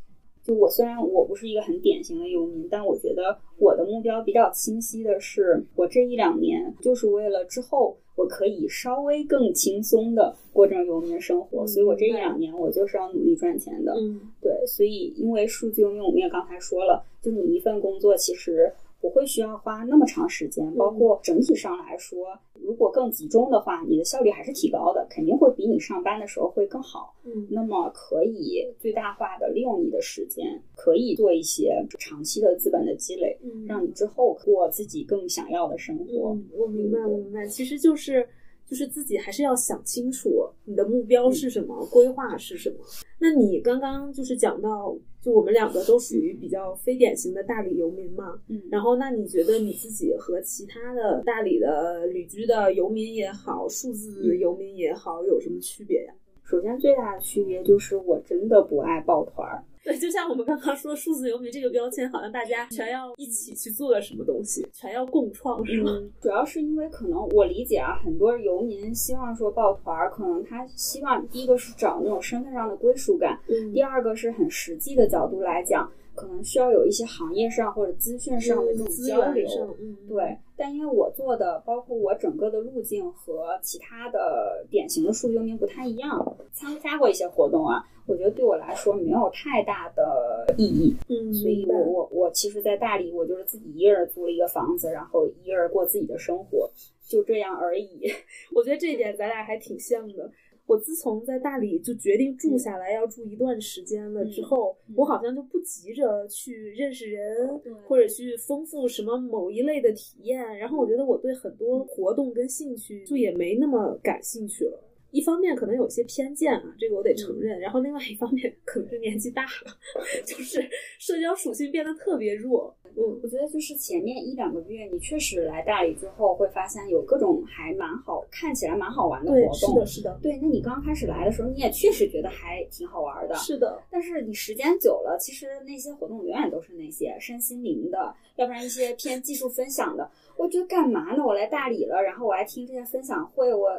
[0.49, 13.93] 就我虽然我不是一个很典型的游民，但我觉得我的目标比较清晰的是，我这一两年就是为了之后我可以稍微更轻松的过这种游民生活，嗯所以我这一两年我就是要努力赚钱的。
[13.93, 27.15] 嗯对，所以因为数字游民，我们也刚才说了，就你一份工作其实不会需要花那么长时间，包括整体上来说，如果更集中的话，你的效率还是提高的，肯定会比你上班的时候会更好。
[27.23, 36.31] 嗯那么可以最大化的利用你的时间，可以做一些长期的资本的积累，嗯让你之后过自己更想要的生活。
[36.33, 38.27] 嗯，我明白，我明白，其实就是
[38.67, 42.75] 就是自己还是要想清楚你的目标是什么，规划是什么。
[43.19, 56.13] 那你刚刚就是讲到，就我们两个都属于比较非典型的大理游民嘛，嗯，然后那你觉得你自己和其他的大理的旅居的游民也好，数字游民也好，有什么区别呀？
[56.43, 59.63] 首先最大的区别就是我真的不爱抱团儿。
[59.89, 65.91] 对，就像我们刚刚说，数字游民这个标签，好像大家全要一起去做个什么东西，全要共创，是吗？
[65.99, 79.75] 嗯，主要是因为可能我理解啊，很多游民希望说抱团儿，可能他希望第一个是找那种身份上的归属感，嗯第二个是很实际的角度来讲，可能需要有一些行业上或者资讯上的这种交流。
[79.79, 90.95] 嗯，对，但因为我做的，包括我整个的路径和其他的典型的数字游民不太一样，参加过一些活动啊，我觉得对我来说没有太大的意义。
[91.07, 96.69] 嗯，所以我我我其实，在大理，我就是自己一个人租了一个房子，然后一个人过自己的生活，
[97.07, 98.11] 就这样而已。
[98.55, 100.31] 我觉得这一点咱俩还挺像的。
[100.65, 110.57] 我自从在大理就决定住下来，要住一段时间了之后，我好像就不急着去认识人，或者去丰富什么某一类的体验。
[110.59, 114.79] 然后我觉得我对很多活动跟兴趣就也没那么感兴趣了。
[115.11, 117.59] 一方面可能有些偏见啊，这个我得承认。
[117.59, 119.77] 然后另外一方面可能是年纪大了，
[120.25, 120.61] 就是
[120.99, 122.75] 社交属性变得特别弱。
[122.95, 129.53] 我，我觉得就是前面一两个月，你确实来大理之后，会发现有各种还蛮好，看起来蛮好玩的活动。
[129.53, 130.19] 是的，是的。
[130.21, 133.35] 对，那你刚开始来的时候，你也确实觉得还挺好玩的。
[133.35, 133.81] 是的。
[133.91, 140.09] 但是你时间久了，其实那些活动永远都是那些身心灵的，要不然一些偏技术分享的。
[140.35, 141.23] 我觉得干嘛呢？
[141.23, 143.69] 我来大理了，然后我还听这些分享会，我。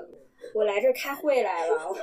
[0.55, 1.95] 我来这儿开会来了，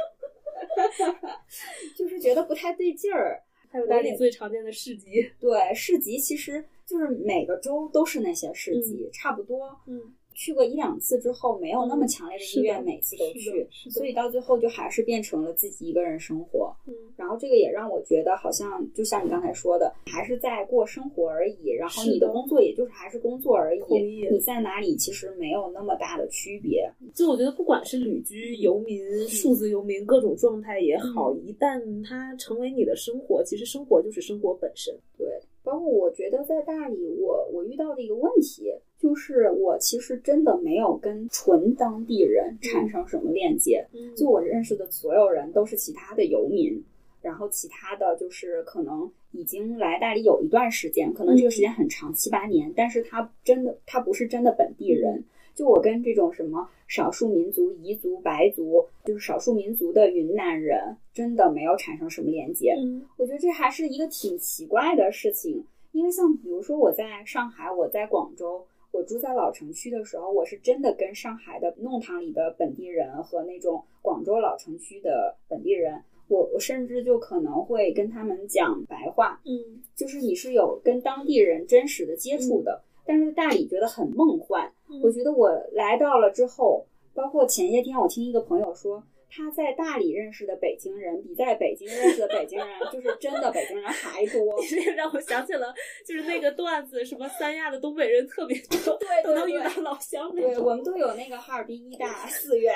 [1.97, 3.43] 就是觉得不太对劲儿。
[3.69, 9.77] 还有哪里最常见的市集，对市集其实就是每个州都是那些市集，差不多。
[9.87, 10.13] 嗯。
[10.37, 16.71] 去过一两次之后，没有那么强烈的意愿每次都去，所以到最后就还是变成了自己一个人生活。
[16.85, 21.71] 嗯，然后这个也让我觉得好像就像你刚才说的，还是在过生活而已。
[21.71, 23.81] 然后你的工作也就是还是工作而已。
[24.29, 26.87] 你在哪里其实没有那么大的区别。
[27.15, 34.93] 就我觉得，不管是旅居游民、数字游民，各种状态也好，一旦它成为你的生活，其实生活就是生活本身。
[35.17, 35.27] 对，
[35.67, 38.73] 包括我觉得在大理，我我遇到的一个问题。
[38.99, 46.83] 就是我其实真的没有跟纯当地人产生什么链接，就我认识的所有人都是其他的游民，
[47.21, 55.23] 然后其他的就是可能已经来大理有一段时间，可能这个时间很长七八年，但是他真的他不是真的本地人。
[55.57, 62.75] 就我跟这种什么少数民族、彝族、白族，就是少数民族的云南人，真的没有产生什么连接。
[62.77, 68.63] 嗯我觉得这还是一个挺奇怪的事情，因为像比如说我在上海，我在广州。
[68.91, 82.81] 我住在老城区的时候，我是真的跟上海的弄堂里的本地人和那种广州老城区的本地人，我我甚至就可能会跟他们讲白话，嗯，就是你是有跟当地人真实的接触的。
[83.05, 84.71] 但是大理觉得很梦幻，
[85.03, 89.03] 我觉得我来到了之后，包括前些天我听一个朋友说。
[89.29, 94.39] 他在大理认识的北京人，比在北京认识的北京人，就是真的北京人还多。
[94.67, 95.71] 这个让我想起了，
[96.07, 100.33] 就是那个段子，什么三亚的东北人特别多，对，都能遇到老乡。
[100.33, 102.73] 对，我们都有那个哈尔滨医大四院。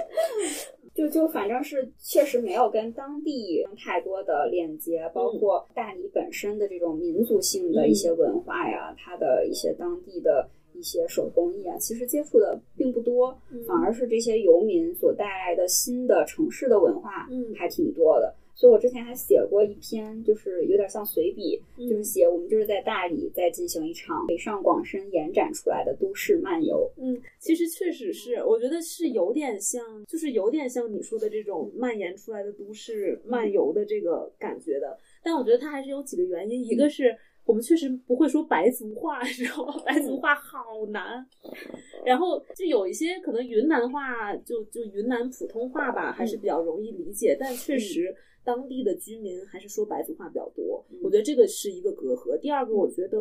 [0.92, 10.50] 就就反正是确实没有跟当地太多的链接，包括大理本身的这种民族性的一些文化呀，它的一些当地的。
[10.80, 13.38] 一些手工艺啊，其实接触的并不多，
[13.68, 18.34] 反而是这些游民所带来的新的城市的文化，嗯，还挺多的。
[18.54, 26.90] 所以我之前还写过一篇，就是有点像随笔，就是写我们就是在大理在进行一场北上广深延展出来的都市漫游。
[26.96, 34.98] 嗯，其实确实是，我觉得是有点像，就是有点像你说的这种蔓延出来的都市漫游的这个感觉的。
[35.22, 37.16] 但我觉得它还是有几个原因，一个是。
[37.50, 39.74] 我们确实不会说白族话， 你知道吗？
[39.84, 41.26] 白族话好难。
[42.04, 47.36] 然后就有一些可能云南话，就就云南普通话吧，还是比较容易理解。
[47.40, 50.86] 但确实当地的居民还是说白族话比较多。
[51.02, 52.38] 我觉得这个是一个隔阂。
[52.38, 53.18] 第二个，我觉得。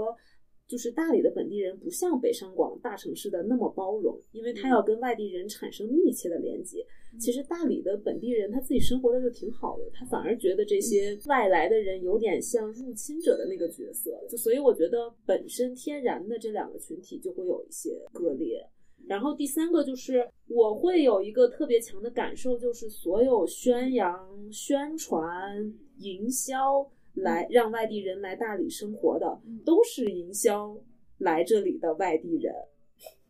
[0.69, 6.85] 就是大理的本地人不像北上广大城市的那么包容，因为他要跟外地人产生密切的连接。
[7.19, 14.11] 其实大理的本地人他自己生活的就挺好的，他反而觉得这些外来的人有点像入侵者的那个角色。
[14.29, 18.63] 就所以我觉得本身天然的这两个群体就会有一些割裂。
[19.07, 26.87] 然后第三个就是我会有一个特别强的感受，就是所有宣扬、宣传、营销。
[27.13, 30.77] 来让外地人来大理生活的，都是营销
[31.17, 32.53] 来这里的外地人，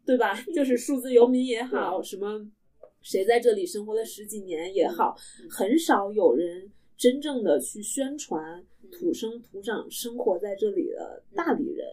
[0.06, 0.34] 对吧？
[0.54, 2.46] 就是数字游民也好，什么
[3.02, 5.16] 谁在这里生活了十几年也好，
[5.50, 11.88] 很少有人真正的去宣传土生土长生活在这里的大理人。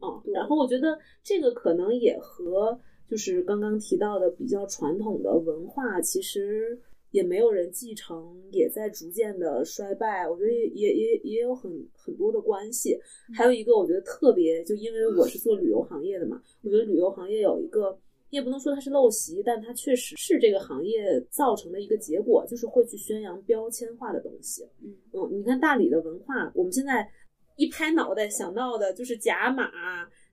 [0.00, 6.80] 嗯，然后我觉得这个可能也和就是刚刚提到的比较传统的文化，其实。
[7.12, 10.28] 也没有人继承，也在逐渐的衰败。
[10.28, 12.98] 我觉得也也也有很很多的关系。
[13.32, 17.96] 还有一个，我觉得特别，就因为我是做旅游行业的嘛，我觉得旅游行业有一个，
[18.30, 24.64] 你也不能说它是陋习，但它确实是这个行业造成的一个结果，就是会去宣扬标签化的东西。
[24.82, 27.08] 嗯嗯，你看大理的文化，我们现在
[27.56, 29.70] 一拍脑袋想到的就是甲马。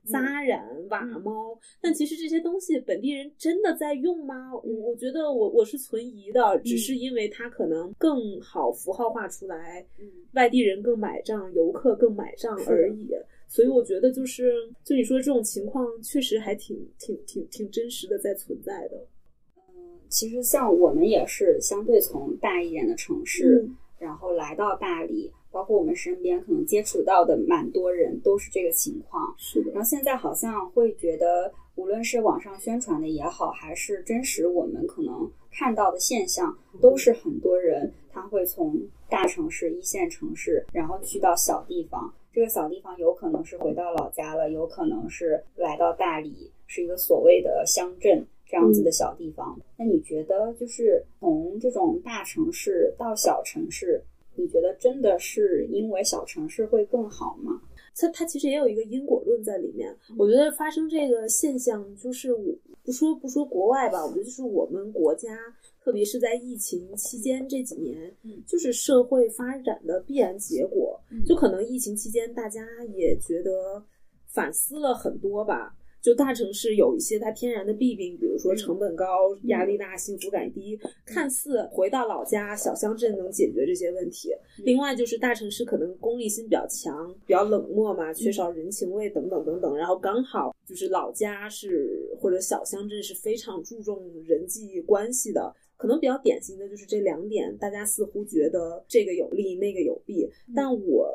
[0.06, 4.52] 扎染瓦猫，但其实这些东西本地人真的在用吗？
[4.54, 9.86] 我我觉得我我是存疑的，只是因为它可能更好符号化出来，
[10.34, 13.10] 外地人更买账，游客更买账而已。
[13.48, 14.54] 所以我觉得就是
[14.84, 19.08] 就你说这种情况，确实还挺挺挺挺真实的在存在的。
[19.58, 23.76] 嗯，其实像我们也是相对从大一点的城市，嗯。
[24.00, 29.34] 然后来到大理，包括我们身边可能接触到的蛮多人都是这个情况。
[29.38, 38.76] 是的然后现在好像会觉得，无论是网上宣传的也好，还是真实我们可能看到的现象，都是很多人他会从
[39.10, 42.14] 大城市、一线城市，然后去到小地方。
[42.32, 49.60] 这个小地方有可能是回到老家了，有可能是来到大理，是一个所谓的乡镇这样子的小地方。
[49.76, 54.02] 那你觉得，就是从这种大城市到小城市，
[54.40, 57.62] 你觉得真的是因为小城市会更好吗？
[57.96, 59.94] 它它其实也有一个因果论在里面。
[60.18, 65.38] 我觉得发生这个现象，就是我不说不说国外吧，我觉得就是我们国家，
[65.84, 70.98] 特别是在疫情期间这几年，嗯就是社会发展的必然结果。
[71.12, 73.84] 嗯就可能疫情期间，大家也觉得
[74.28, 75.76] 反思了很多吧。
[76.02, 84.30] 就大城市有一些它天然的弊病，比如说成本高、压力大、幸福感低，看似回到老家小乡镇能解决这些问题。
[84.64, 89.76] 另外就是大城市可能功利心比较强，比较冷漠嘛，缺少人情味等等等等。
[89.76, 95.54] 然后刚好就是老家是或者小乡镇是非常注重人际关系的。
[95.76, 100.30] 可能比较典型的就是这两点，大家似乎觉得这个有利，那个有弊。
[100.54, 101.10] 但我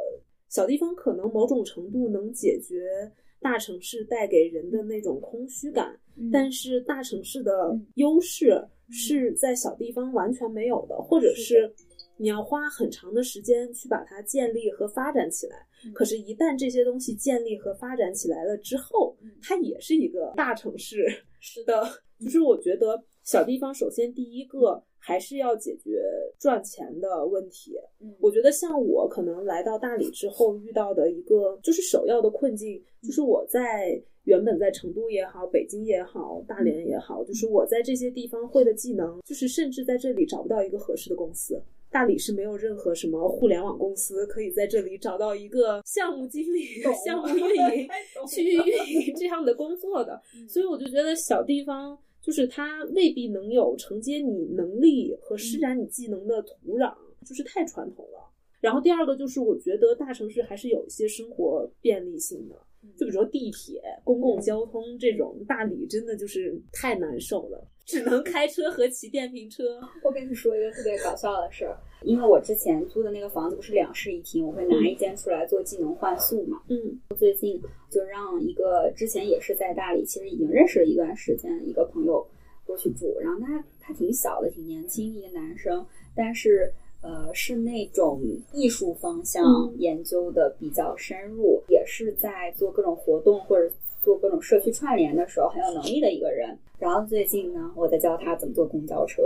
[0.49, 3.13] 小地方可能某种程度能解决
[3.45, 5.95] 大城市带给人的那种空虚感，
[6.33, 11.71] 但是大城市的优势是在小地方完全没有的，或者是
[12.17, 15.57] 你要花很长的时间去把它建立和发展起来。
[15.93, 21.05] 可是，一旦这些东西建立和发展起来了之后，它也是一个大城市
[21.39, 21.87] 是的。
[22.21, 26.01] 就是我觉得小地方首先第一个还是要解决
[26.39, 27.77] 赚钱的问题。
[28.01, 41.61] 嗯我觉得像我可能来到大理之后遇到的一个就是首要的困境，就是我在原本在成都也好、北京也好、大连也好，就是我在这些地方会的技能，就是甚至在这里找不到一个合适的公司。
[41.91, 47.89] 大理是没有任何什么互联网公司可以在这里找到一个项目经理、 项目运营、
[48.27, 58.31] 区域运营这样的工作的，所以我就觉得小地方就是它未必能有承接你能力和施展你技能的土壤，就是太传统了。
[58.63, 62.57] 然后第二个就是我觉得大城市还是有一些生活便利性的，
[62.97, 69.81] 就比如说地铁、公共交通这种，大理真的就是太难受了，只能开车和骑电瓶车。
[70.03, 76.63] 我跟你说一个特别搞笑的事儿，因为我之前租的那个房子不是两室一厅，我会拿一间出来做技能换宿嘛。
[76.69, 77.61] 嗯最近
[77.91, 82.27] 就让一个之前也是在大理，其实已经认识了一段时间的一个朋友
[82.67, 86.73] 过去住，然后他他挺小的，挺年轻，一个男生，但是
[87.03, 88.21] 呃是那种
[88.53, 93.71] 艺术方向嗯研究的比较深入，也是在做各种活动或者
[94.05, 96.57] 做各种社区串联的时候很有能力的一个人。
[96.79, 99.23] 然后最近呢，我在教他怎么坐公交车。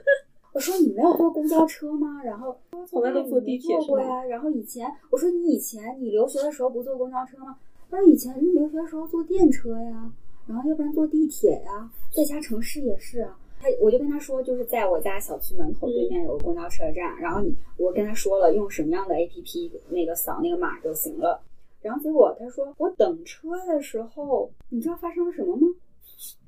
[0.52, 2.20] 我说你没有坐公交车吗？
[2.24, 2.56] 然后
[2.86, 4.24] 从来都坐地铁坐过呀。
[4.24, 7.56] 然后以前我说你以前你留学的时候不坐公交车吗？
[7.90, 10.10] 他说以前留学的时候坐电车呀，
[10.46, 13.38] 然后要不然坐地铁呀，在家城市也是啊。
[13.60, 21.40] 他我就跟他说，就是在我家小区门口对面有个公交车站，然后你我跟他说了用什么样的 APP 那个扫那个码就行了。
[21.82, 25.66] 然后结果他说我等车的时候，你知道发生了什么吗？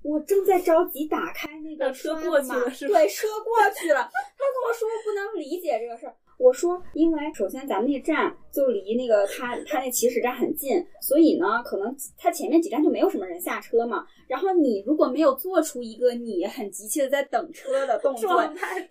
[0.02, 4.02] 我正在着急打开那个车过去了是吧对，车过去了。
[4.02, 6.14] 他跟我说不能理解这个事儿。
[6.38, 14.04] 我说，因为首先咱们那站就离那个他他那起始站很近，所以呢，可能他前面几站就没有什么人下车嘛。
[14.26, 18.42] 然后你如果没有做出一个你很急切的在等车的动作，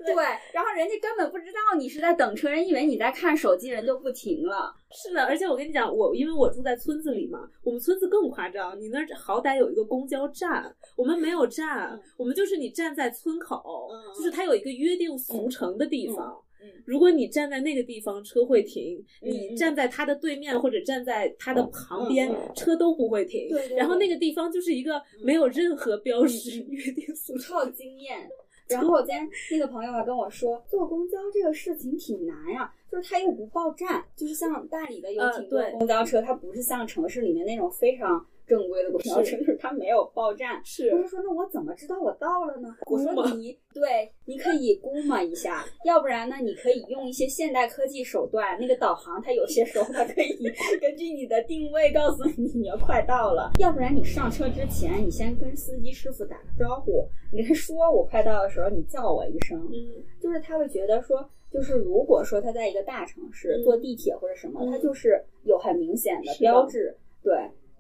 [0.06, 0.16] 对，
[0.54, 4.74] 然后人家根本不知道你是在等车，人以为你在看手机，人就不停了。
[4.92, 16.28] 是的，而且我跟你讲，我因为我住在村子里嘛，我们村子更夸张，你那儿好歹有一个公交站，我们没有站，我们就是你站在村口，嗯就是它有一个约定俗成的地方。
[16.28, 16.44] 嗯
[16.86, 23.50] 如果你站在那个地方，车会停；嗯你站在它的对面或者站在它的旁边，车都不会停。
[23.50, 27.56] 对对对然后那个地方就是一个没有任何标识、嗯约定俗成。
[27.58, 28.30] 超有经验。
[28.70, 40.62] 然后我今天那个朋友还跟我说，坐公交这个事情挺难呀，就是它又不报站，就是像大理的有呃挺多公交车，它不是像城市里面那种非常正规的公交车，就是它没有报站。
[40.64, 50.50] 是他说：“那我怎么知道我到了呢？”我说：“你对，你可以估摸一下，要不然呢，你可以用一些现代科技手段，那个导航它有些时候它可以
[50.82, 53.52] 根据你的定位告诉你你要快到了。
[53.60, 67.32] 要不然你上车之前，你先跟司机师傅打个招呼，你跟他说我快到的时候，你叫我一声，嗯，就是他会觉得说。”就是如果说他在一个大城市嗯坐地铁或者什么，嗯他就是有很明显的标志，对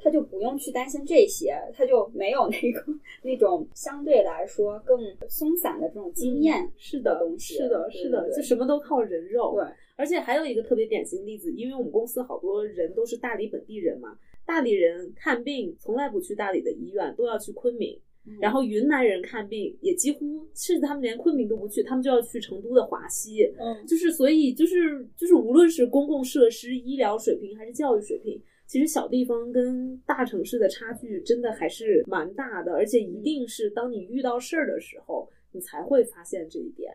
[0.04, 2.84] 他就不用去担心这些，他就没有那个
[3.22, 4.99] 那种相对来说更
[5.30, 7.56] 松散的这种经验是的东西。
[7.56, 9.56] 是的，是的，就什么都靠人肉。
[9.56, 9.64] 对，
[9.95, 17.97] 而且还有一个特别典型的例子，因为我们公司好多人都是大理本地人嘛，大理人看病从来不去大理的医院，都要去昆明。
[18.39, 23.43] 然后云南人看病也几乎，甚至他们连昆明都不去，他们就要去成都的华西。
[23.60, 28.41] 嗯，就是所以就是就是无论是公共设施、医疗水平还是教育水平，
[28.74, 36.91] 其实小地方跟大城市的差距真的还是蛮大的，而且一定是当你遇到事儿的时候，你才会发现这一点。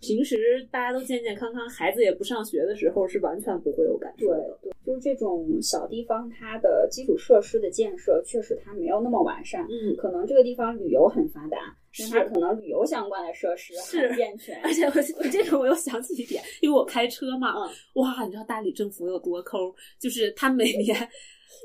[0.00, 4.58] 平时大家都健健康康，孩子也不上学的时候，是完全不会有感受的。
[4.62, 9.66] 对，就是这种小地方，它的基础设施的建设确实它没有那么完善。
[9.68, 11.58] 嗯，可能这个地方旅游很发达，
[12.04, 14.60] 是它可能旅游相关的设施是健全。
[14.62, 19.74] 而且我这个我又想起一点，因为我开车嘛，嗯、哇，你知道大理政府有多抠？
[19.98, 21.08] 就是他每 年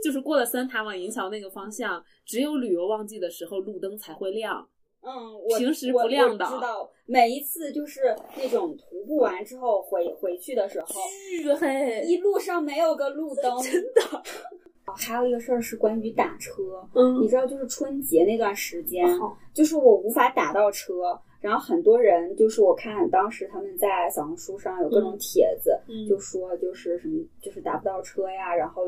[0.04, 4.68] 就是过了三塔往银桥那个方向，只有旅游旺季的时候路灯才会亮。
[5.06, 6.46] 嗯，我平时不亮的。
[6.46, 14.02] 知道每一次就是那种徒步完之后回回去的时候，巨黑，一路上没有个路灯， 真的。
[14.86, 19.08] 还有一个事儿是关于打车，嗯，你知道，就是春节那段时间，
[19.54, 28.84] 就是我无法打到车，然后很多人就是我看当时他们在小红书上有各种帖子，嗯、就说就是什么就是打不到车呀，然后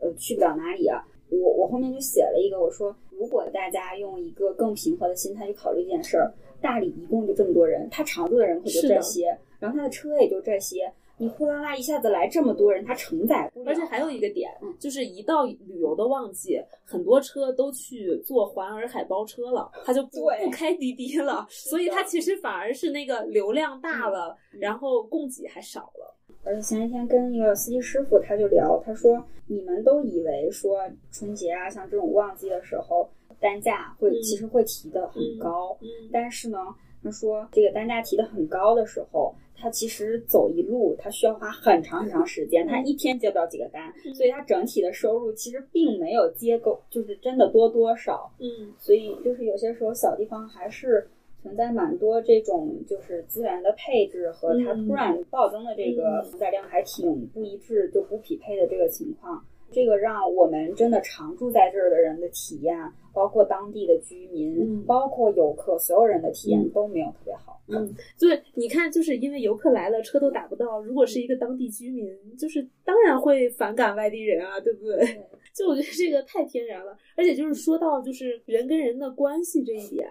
[0.00, 1.04] 呃去不了哪里啊。
[1.28, 13.66] 我我后面就写了一个，我说如果大家用一个更平和的心态去考虑这件事儿，大理一共就这么多人，他常住的人口就这些，然后他的车也就这些，你呼啦啦一下子来这么多人，他承载不了。
[13.68, 26.16] 而且还有一个点，嗯、就是一到旅游的旺季，很多车都去坐环洱海包车了，他就不不开滴滴了，所以它其实反而是那个流量大了，嗯、然后供给还少了。
[26.42, 30.78] 而且前几天跟一个司机师傅，他就聊，他说你们都以为说
[31.12, 33.06] 春节啊，像这种旺季的时候，
[33.38, 36.56] 单价会、嗯、其实会提的很高，嗯，但是呢，
[37.04, 51.06] 他说这个单价提的很高的时候，他其实走一路，他需要花很长很长时间，他一天接不了几个单，嗯、所以他整体的收入其实并没有接够，就是真的多多少，嗯，所以就是有些时候小地方还是。
[51.42, 59.42] 存在蛮多这种就是资源的配置和它突然暴增的这个负载量还挺不一致，就不匹配的这个情况，
[59.72, 62.76] 这个让我们真的常住在这儿的人的体验，
[63.12, 67.60] 包括当地的居民，嗯、包括游客，所有人的体验都没有特别好。
[67.68, 70.82] 嗯，对，你看，就是因为游客来了，车都打不到。
[70.82, 72.06] 如果是一个当地居民，
[72.36, 74.96] 就是当然会反感外地人啊，对不对？
[74.98, 75.20] 对
[75.54, 80.08] 就我觉得这个太天然了，而且就是说到就是人跟人的关系这一点。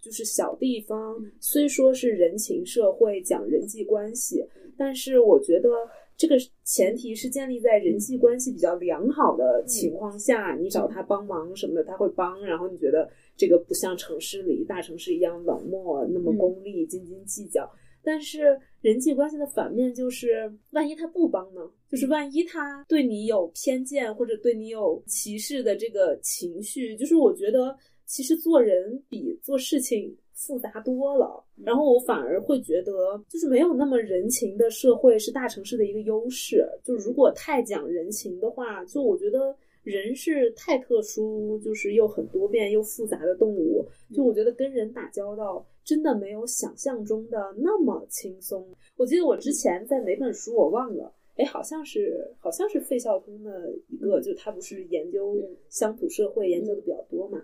[0.00, 4.46] 就是小地方虽说是人情社会讲人际关系，
[4.76, 5.70] 但是我觉得
[6.16, 12.44] 这个前提是建立在人际关系比较良好的情况下，你找他帮忙什么的，他会帮。
[12.44, 17.70] 然后你觉得这个不像城市里大城市一样冷漠、那么功利、斤斤计较。
[18.02, 21.60] 但是人际关系的反面就是，万一他不帮呢？
[21.88, 27.76] 就是万一他对你有偏见或者对你有歧视的这个情绪，就是我觉得。
[28.06, 32.92] 其实做人比做事情复杂多了，然后我反而会觉得，
[33.28, 36.68] 就是没有那么人情的社会是大城市的一个优势。
[36.82, 43.86] 就如果太讲人情的话，就我觉得人是太特殊，就是又很多变又复杂的动物。
[44.12, 48.66] 就我觉得跟人打交道真的没有想象中的那么轻松。
[48.96, 51.12] 我记得我之前在哪本书我忘了。
[51.36, 55.36] 哎，好像是好像是费孝通的一个，就他不是研究
[55.68, 57.42] 乡土社会研究的比较多嘛。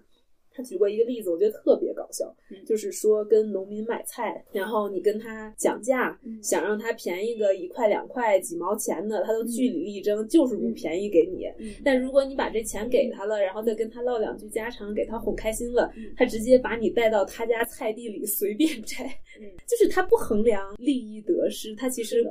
[0.60, 11.46] 他举过一个例子，我觉得特别搞笑，嗯、就是说跟农民买菜，然后你跟他讲价，嗯、想让他便宜个一块两块几毛钱的，他都据理力争，就是不便宜给你。
[11.58, 19.06] 嗯、但如果你把这钱给他了，然后再跟他唠两句家常，给他哄开心了，嗯他直接把你带到他家菜地里随便摘，
[19.66, 22.22] 就是他不衡量利益得失，他其实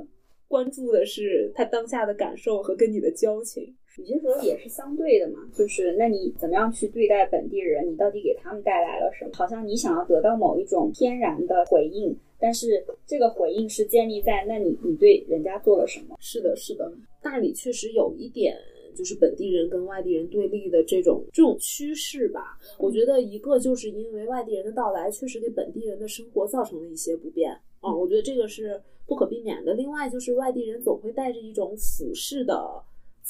[0.47, 3.75] 关注的是他当下的感受和跟你的交情。
[3.99, 7.85] 有些时候也是相对的嘛，就是那你怎么样去对待本地人？
[7.91, 9.31] 你到底给他们带来了什么？
[9.33, 16.15] 好像你想要得到某一种天然的回应，但是这个回应是建立在那你你对人家做了什么？
[16.19, 16.91] 是的，是的，
[17.21, 18.55] 大理确实有一点
[18.95, 22.57] 就是本地人跟外地人对立的这种这种趋势吧。
[22.77, 29.73] 我觉得一个就是因为外地人的到来，确实给本地人的生活造成了一些不便啊、嗯，我觉得这个是不可避免的。
[29.73, 32.55] 另外就是外地人总会带着一种俯视的。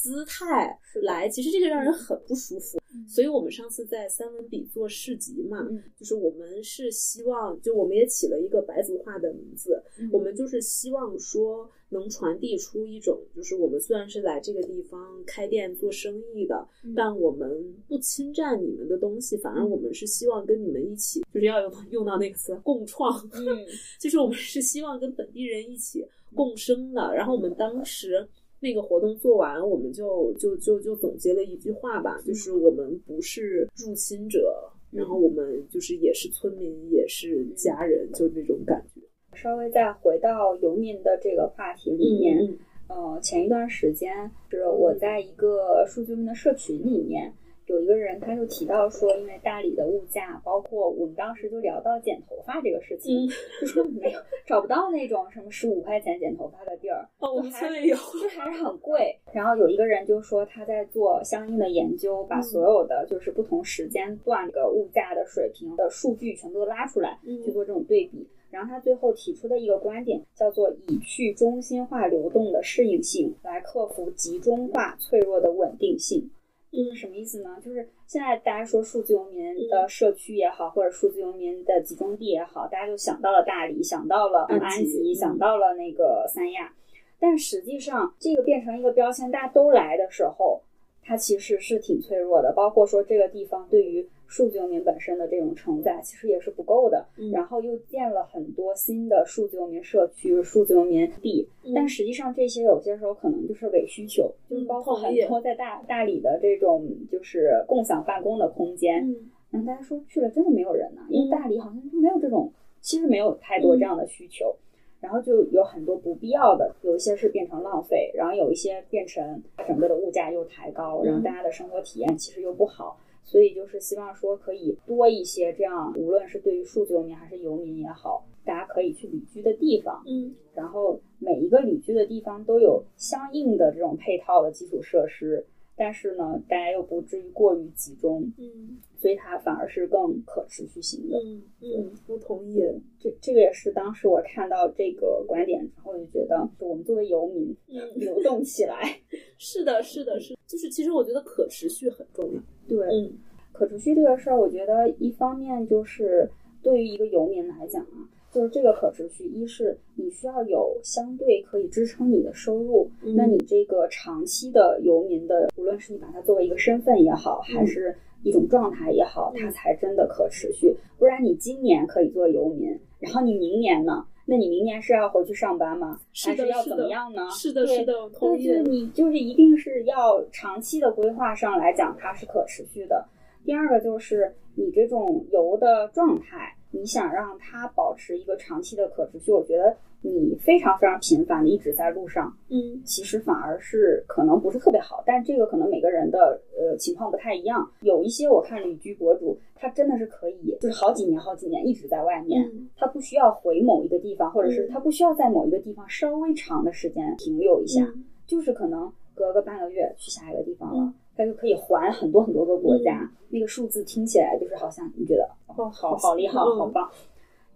[0.02, 2.80] 姿态来，其实这个让人很不舒服。
[2.91, 23.60] 嗯、所以我们上次在三文笔做市集嘛，嗯、就是我们是希望，就我们也起了一个白族化的名字，我们就是希望说能传递出一种，就是我们虽然是来这个地方开店做生意的，但我们不侵占你们的东西，反而我们是希望跟你们一起，就是要用用到那个词共创，嗯。
[24.00, 27.14] 就是我们是希望跟本地人一起共生的。
[27.14, 28.28] 然后我们当时
[28.62, 34.53] 那个活动做完，我们就就就就总结了一句话吧，就是我们不是入侵者，
[34.91, 39.01] 然后我们就是也是村民，也是家人，就那种感觉。
[39.34, 42.57] 稍微再回到游民的这个话题里面，嗯
[42.89, 44.12] 呃，前一段时间
[44.49, 47.32] 是我在一个数据游民的社群里面，
[47.70, 53.30] 有一个人他就提到说，因为大理的物价，包括我们当时就聊到剪头发这个事情，嗯
[53.61, 59.15] 就说没有找不到那种什么十五块钱剪头发的地儿，哦，我们村里有，就还是很贵。
[59.32, 68.28] 然后有一个人就说他在做相应的研究，把嗯所有的就是不同时间段的物价的水平的数据全都拉出来，嗯去做这种对比。
[68.49, 76.28] 然后他最后提出的一个观点叫做以去中心化流动的适应性来克服集中化脆弱的稳定性。
[76.72, 77.57] 就是什么意思呢？
[77.63, 86.72] 就是现在大家说数字游民的社区也好，或者数字游民的集中地也好，大家就想到了大理，想到了安吉安吉，嗯想到了那个三亚。
[87.20, 90.61] 但实际上，这个变成一个标签，大家都来的时候，
[91.03, 92.53] 它其实是挺脆弱的。
[92.53, 97.04] 包括说这个地方对于数字游民本身的这种承载，其实也是不够的。
[97.18, 114.56] 嗯然后又建了很多新的数字游民社区、数字游民地，嗯但实际上这些有些时候可能就是伪需求，就是包括很多在大大理的这种就是共享办公的空间，嗯然后大家说去了真的没有人呢、因为嗯大理好像就没有这种，其实没有太多这样的需求，
[115.00, 122.96] 然后就有很多不必要的，有一些是变成浪费，然后有一些变成整个的物价又抬高，然后大家的生活体验其实又不好。
[123.30, 141.18] 所以就是希望说可以多一些这样，无论是对于数字游民还是游民也好，大家可以去旅居的地方，嗯然后每一个旅居的地方都有相应的这种配套的基础设施，但是呢，大家又不至于过于集中，嗯所以它反而是更可持续性的。
[141.24, 142.62] 嗯嗯，我同意。
[143.00, 149.00] 这这个也是当时我看到这个观点之后，就觉得我们作为游民嗯，流动起来，
[149.40, 152.42] 是的，是的，是，就是其实我觉得可持续很重要。
[152.68, 153.14] 对，嗯
[153.54, 156.30] 可持续这个事儿，我觉得一方面就是
[156.62, 170.76] 对于一个游民来讲啊，就是这个可持续，一是你需要有相对可以支撑你的收入，嗯那你这个长期的游民的，无论是你把它作为一个身份也好，还是一种状态也好，嗯它才真的可持续。
[170.98, 174.06] 不然你今年可以做游民，然后你明年呢？
[174.30, 176.00] 那你明年是要回去上班吗？
[176.14, 177.28] 是还是要怎么样呢？
[177.32, 178.48] 是的，对是的，我同对，意。
[178.48, 183.04] 就是你就是一定是要长期的规划上来讲，它是可持续的。
[183.44, 195.03] 第二个就是你这种游的状态，你想让它保持一个长期的可持续，我觉得你非常非常频繁的一直在路上，嗯其实反而是可能不是特别好。
[195.05, 207.84] 但这个可能每个人的呃情况不太一样，有一些我看旅居博主，他真的是可以就是好几年好几年一直在外面，嗯他不需要回某一个地方，或者是嗯他不需要在某一个地方稍微长的时间停留一下。
[207.84, 213.11] 嗯就是可能隔个半个月去下一个地方了嗯，他就可以环很多很多个国家。
[213.28, 216.89] 那个数字听起来就是好像你觉得哦，好好厉害，嗯好棒。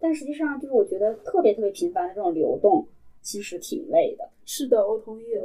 [0.02, 2.86] 但实际上，就是我觉得特别特别频繁的这种流动，
[3.22, 4.30] 其实挺累的。
[4.44, 5.24] 是的，我同意。
[5.34, 5.42] 对，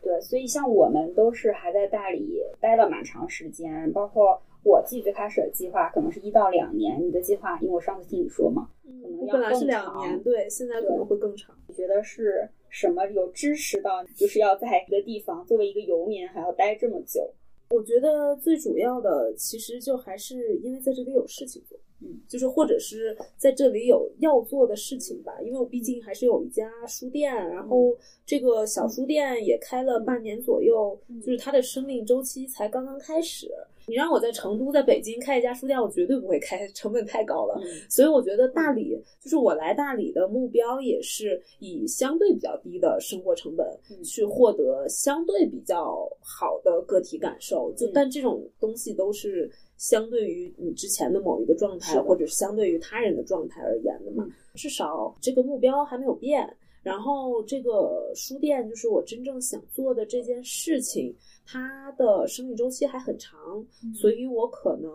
[0.00, 7.06] 对，所以像我们都是还在大理待了蛮长时间，包括我自己最开始的计划可能是一到两年。
[7.06, 11.54] 你的计划，因为我上次听你说嘛，可能要我本来是更长两年，对，现在可能会更长。
[11.68, 17.30] 你觉得是什么有支持到，就是要在一个地方作为一个游民还要待这么久？
[17.72, 25.32] 我觉得最主要的其实就还是因为在这里有事情做，嗯，就是或者是在这里有要做的事情吧。
[25.40, 27.96] 因为我毕竟还是有一家书店，然后
[28.26, 33.50] 这个小书店也开了半年左右，就是它的生命周期才刚刚开始。
[33.86, 37.60] 你让我在成都、在北京开一家书店，我绝对不会开，成本太高了。
[37.62, 47.72] 嗯所以我觉得大理就是我来大理的目标，也是以相对比较低的生活成本嗯去获得相对比较好的个体感受。
[47.76, 54.24] 就嗯但这种东西都是相对于你之前的某一个状态，或者是相对于他人的状态而言的嘛。
[54.24, 56.46] 嗯至少这个目标还没有变。
[56.82, 61.14] 然后这个书店就是我真正想做的这件事情，
[61.44, 63.38] 它的生命周期还很长，
[63.84, 64.90] 嗯所以我可能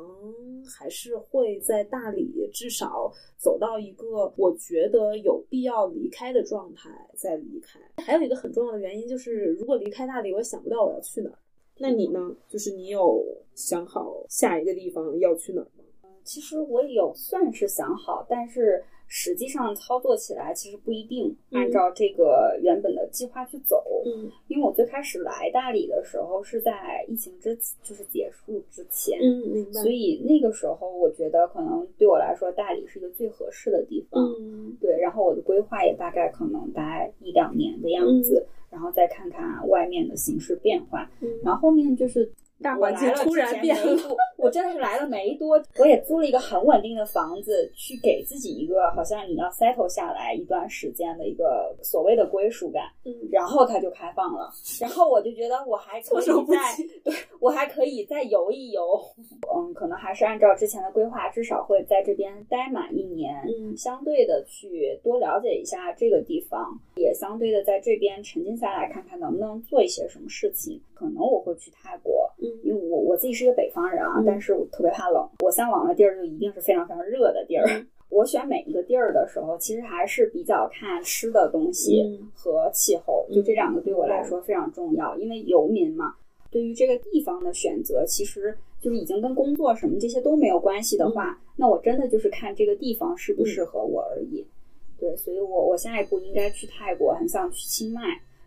[0.65, 7.79] 还是会在大理至少走到一个我觉得有必要离开的状态再离开。
[8.03, 11.37] 还有一个很重要的原因就是，如果离开大理，我也想不到我要去哪儿。
[11.79, 12.35] 那你呢？
[12.49, 13.23] 就是你有
[13.53, 16.09] 想好下一个地方要去哪儿吗？
[16.23, 23.83] 其实我有算是想好，但是实际上操作起来其实不一定按照这个原本的计划去走。
[24.05, 29.71] 嗯因为我最开始来大理的时候是在疫情之就是结束之前，嗯，明白。
[29.81, 34.23] 所以那个时候我觉得可能对我来说大理是一个最合适的地方。
[34.39, 41.09] 嗯对，然后我的规划也大概可能大概一两年的样子，然后再看看外面的形势变化。
[41.21, 42.29] 嗯，然后后面就是
[42.61, 52.83] 大环境突然变了， 我真的是来了没多，我也租了一个很稳定的房子，去给自己一个好像你要 settle 下来一段时间的一个所谓的归属感。
[53.05, 54.51] 嗯然后它就开放了，
[54.81, 56.87] 然后我就觉得我还可以再及。
[57.03, 58.99] 对我还可以再游一游，
[59.55, 70.81] 嗯，可能还是按照之前的规划，至少会在这边待满一年，嗯相对的去多了解一下这个地方，也相对的在这边沉浸下来，看看能不能做一些什么事情。
[70.97, 77.65] 可能我会去泰国，嗯因为我我自己是一个北方人啊，嗯但是我特别怕冷，我向往的地儿就一定是非常非常热的地儿。
[77.69, 85.15] 嗯 我选每一个地儿的时候，其实还是比较看吃的东西嗯和气候，就这两个对我来说非常重要。
[85.17, 86.15] 因为游民嘛，
[86.49, 94.45] 对于这个地方的选择，其实就是已经跟工作什么这些都没有关系的话，那我真的就是看这个地方适不适合我而已。
[94.97, 98.01] 对，所以我我下一步应该去泰国，很想去清迈，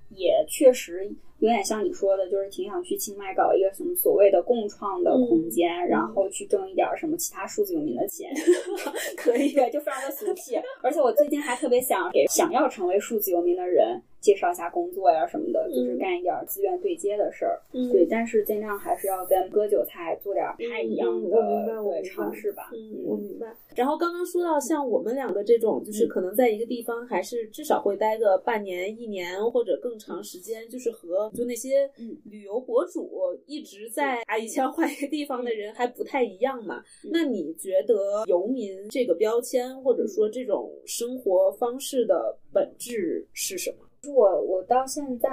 [0.08, 1.06] 也确实
[1.40, 8.30] 有点像你说的，就是挺想去清迈搞一个什么所谓的共创的空间，然后去挣一点什么其他数字游民的钱。
[9.16, 9.52] 可以。
[9.52, 10.56] 对，就非常的俗气。
[10.82, 17.58] 而且我最近还特别想给想要成为数字游民的人介绍一下工作呀什么的，就是嗯干一点资源对接的事儿。
[17.72, 22.70] 嗯对，但是尽量还是要跟割韭菜做点不太一样的、对尝试吧。
[22.72, 23.46] 嗯，我明白。
[23.74, 33.10] 然后刚刚说到像我们两个这种，就是嗯可能在一个地方还是至少会待个半年、一年或者更长时间，就是和就那些嗯旅游博主
[33.46, 36.82] 一直在啊以前换一个地方的人还不太一样嘛。
[37.04, 44.12] 嗯那你觉得游民这个标签或者说这种生活方式的本质是什么？
[44.12, 45.28] 我我到现在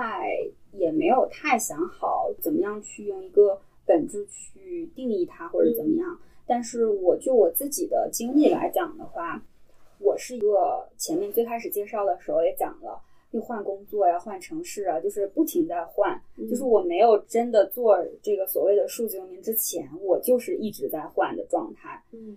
[0.73, 6.19] 也没有太想好怎么样去用一个本质去定义它或者怎么样。
[6.45, 9.41] 但是我就我自己的经历来讲的话，
[9.99, 13.01] 我是一个前面最开始介绍的时候也讲了，
[13.37, 16.19] 又换工作呀、换城市啊，就是不停在换。
[16.49, 22.03] 就是我没有真的做这个所谓的数字游民之前，我就是一直在换的状态。
[22.11, 22.35] 嗯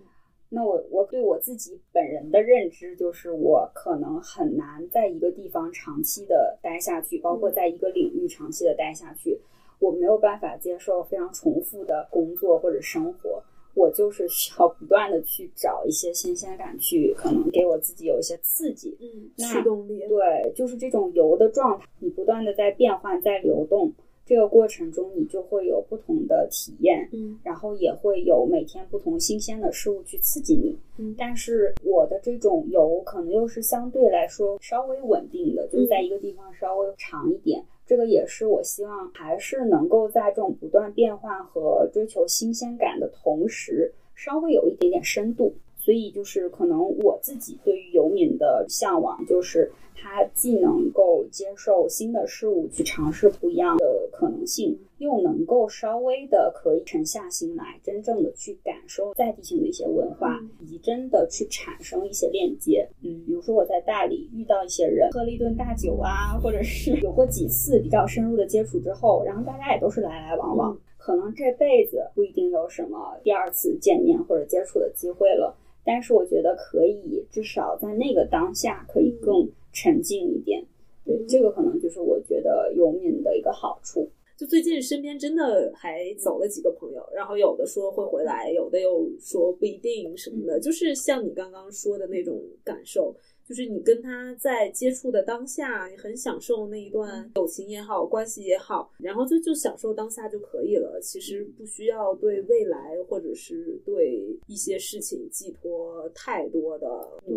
[0.53, 9.39] 那我我对我自己本人的认知就是，我可能很难在一个地方长期的待下去，包括在一个领域长期的待下去。
[9.79, 13.41] 我没有办法接受非常重复的工作或者生活，
[13.73, 18.97] 我就是需要不断的去找一些新鲜感，去可能给我自己有一些刺激。
[18.99, 20.05] 嗯，那驱动力。
[20.07, 23.91] 对，就是这种游的状态，你不断的在变换，在流动，
[24.25, 27.09] 这个过程中你就会有不同的体验。
[27.13, 30.77] 嗯然后也会有每天不同新鲜的事物去刺激你。
[30.97, 37.63] 嗯但是我的这种游可能又是相对来说稍微稳定的，就是在一个地方稍微长一点。
[37.91, 45.53] 这个也是我希望还是能够在这种不断变换和追求新鲜感的同时，稍微有一点点深度。
[45.77, 62.87] 所以就是可能我自己对于游民的向往，就是他既能够接受新的事物，去尝试不一样的可能性，又能够稍微的可以沉下心来，真正的去感受在地性的一些文化，嗯以及真的去产生一些链接。
[63.11, 75.55] 嗯，比如说我在大理遇到一些人，喝了一顿大酒啊，或者是有过几次比较深入的接触之后，然后大家也都是来来往往，可能这辈子不一定有什么第二次见面或者接触的机会了。
[75.83, 80.63] 但是我觉得可以，至少在那个当下可以更沉静一点。
[81.03, 84.07] 对，这个可能就是我觉得游民的一个好处。
[84.41, 93.15] 就最近身边真的还走了几个朋友，然后有的说会回来，有的又说不一定什么的，就是像你刚刚说的那种感受，
[93.47, 100.99] 就是你跟他在接触的当下，你很享受那一段友情也好，关系也好，然后就就享受当下就可以了。
[101.03, 106.87] 其实不需要对未来或者是对一些事情寄托太多的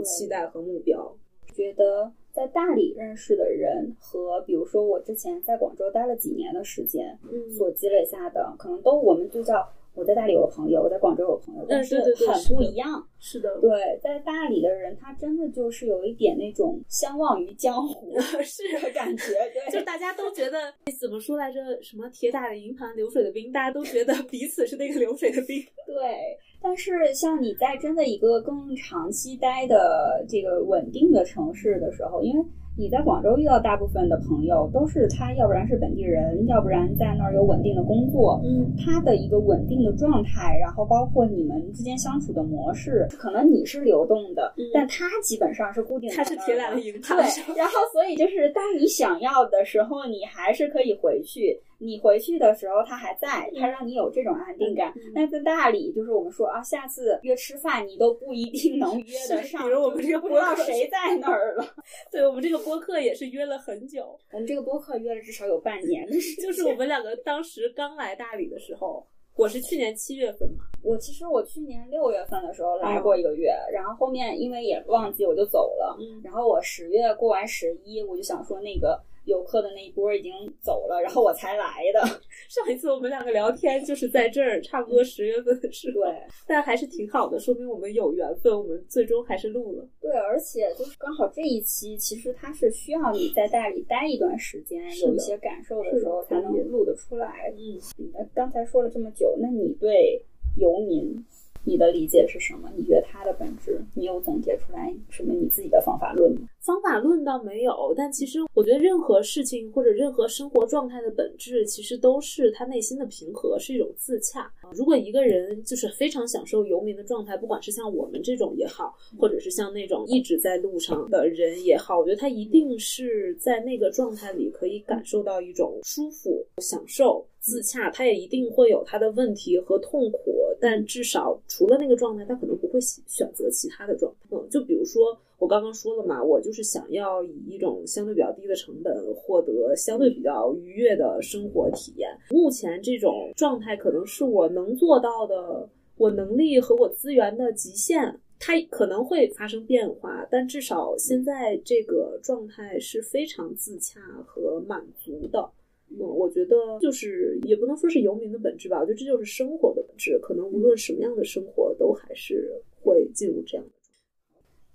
[0.05, 1.15] 期待和目标。
[1.55, 7.49] 觉得在大理认识的人和比如说我之前在广州待了几年的时间嗯。
[7.53, 13.07] 所积累下的，可能都我们就叫我在大理有朋友，我在广州有朋友，但是很不一样。
[13.19, 13.71] 是的，对，
[14.03, 21.61] 在大理的人，他真的就是有一点那种相忘于江湖 是的感觉，对，就大家都觉得怎么说来着？
[21.83, 25.63] 什么铁打的营盘流水的兵，大家都觉得 彼此是那个流水的兵。
[25.87, 32.45] 对，但是像你在真的一个更长期待的这个稳定的城市的时候，因为
[32.77, 38.41] 你在广州遇到大部分的朋友，都是他要不然是本地人，要不然在那儿有稳定的工作。
[38.45, 46.17] 嗯，他的一个稳定的状态，然后包括你们之间相处的模式，可能你是流动的，嗯但他基本上是固定的。
[46.17, 51.61] 他是铁打的营盘对，然后所以就是当你想要的时候，你还是可以回去。
[51.79, 54.93] 你回去的时候他还在，他让你有这种安定感。
[54.97, 55.13] 嗯。
[55.15, 61.65] 但在大理，就是我们说啊，下次约吃饭你都不一定能约得上，比如我们这个不知道谁在那儿了。
[62.11, 66.07] 对我们这个播客也是约了很久，我们这个播客约了至少有半年
[66.43, 69.07] 就是我们两个当时刚来大理的时候，
[69.37, 76.21] 我是去年七月份嘛，我其实我去年六月份的时候来过一个月，然后后面因为也忘记我就走了，嗯。
[76.23, 82.01] 然后我十月过完十一，我就想说那个游客的那一波已经走了，然后我才来的。
[82.49, 89.89] 上一次我们两个聊天就是在这儿，差不多十月份的时候，对但还是挺好的，说明我们有缘分，我们最终还是录了。
[90.01, 97.53] 对，而且就是刚好这一期，其实它是需要你在大理待一段时间，有一些感受的时候才能录得出来。
[97.57, 100.23] 嗯，呃刚才说了这么久，那你对
[100.57, 101.25] 游民
[101.65, 102.71] 你的理解是什么？
[102.77, 106.49] 你觉得它的本质，你有总结出来什么你自己的方法论吗？
[106.61, 114.51] 方法论倒没有，但其实我觉得任何事情或者任何生活状态的本质，其实都是他内心的平和，是一种自洽。
[114.73, 127.91] 如果一个人就是非常享受游民的状态，不管是像我们这种也好，或者是像那种一直在路上的人也好，我觉得他一定是在那个状态里可以感受到一种舒服、享受、自洽。
[127.91, 134.29] 他也一定会有他的问题和痛苦，但至少除了那个状态，他可能不会选择其他的状态。
[134.31, 135.17] 嗯，就比如说。
[135.37, 142.09] 我刚刚说了嘛，我就是想要以一种相对比较低的成本获得相对比较愉悦的生活体验。
[142.31, 148.19] 目前这种状态可能是我能做到的，我能力和我资源的极限。
[148.39, 155.51] 它可能会发生变化，但至少现在这个状态是非常自洽和满足的。
[155.91, 160.19] 嗯，我觉得就是也不能说是游民的本质吧，我觉得这就是生活的本质。
[160.21, 163.73] 可能无论什么样的生活，都还是会进入这样的。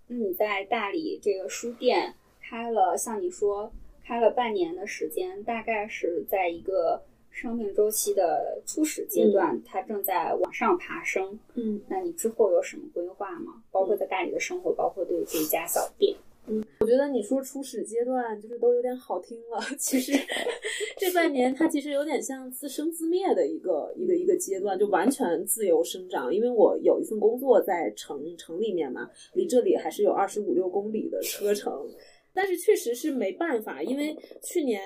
[0.07, 3.71] 那你在大理这个书店开了，像你说
[4.03, 11.37] 开了半年的时间，大概是在一个生命周期的初始阶段，它正在往上爬升。
[11.55, 13.61] 嗯，那你之后有什么规划吗？
[13.71, 16.15] 包括在大理的生活，包括对这家小店。
[16.49, 19.59] 嗯，我觉得你说初始阶段就是都有点好听了。
[19.77, 20.13] 其实
[20.97, 26.33] 这半年它其实有点像自生自灭的一个一个一个阶段，就完全自由生长。
[26.33, 31.87] 因为我有一份工作在城城里面嘛，离这里还是有二十五六公里的车程。
[32.31, 34.81] 但是确实是没办法，因为去年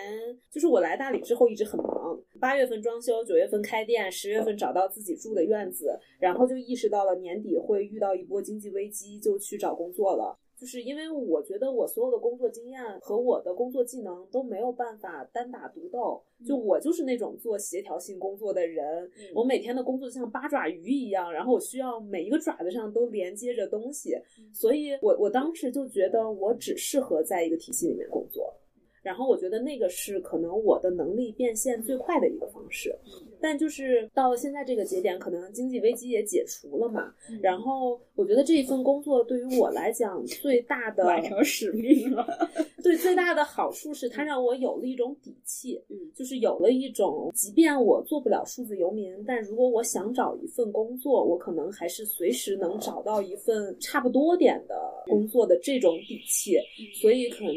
[0.50, 10.40] 就是我来大理之后一直很忙，八月份装修，九月份开店，十月份找到自己住的院子，然后就意识到了年底会遇到一波经济危机，就去找工作了。
[10.64, 24.16] 就是因为我觉得我所有的工作经验和我的工作技能都没有办法单打独斗，就我就是那种做协调性工作的人，我每天的工作就像八爪鱼一样，然后我需要每一个爪子上都连接着东西，
[24.54, 28.56] 所以我我当时就觉得我只适合在一个体系里面工作。
[29.04, 32.96] 然后我觉得那个是可能我的能力变现最快的一个方式，
[33.42, 37.14] 但就是到现在这个节点，可能经济危机也解除了嘛。
[37.42, 42.26] 然后我觉得这一份工作对于我来讲最大的完成使命了，
[42.82, 54.76] 对最大的好处是它让我有了一种底气，嗯，就是有了一种，即便我做不了数字游民，但如果我想找一份工作，我可能还是随时能找到一份差不多点的
[55.08, 56.58] 工作的这种底气。
[57.02, 57.54] 所以可能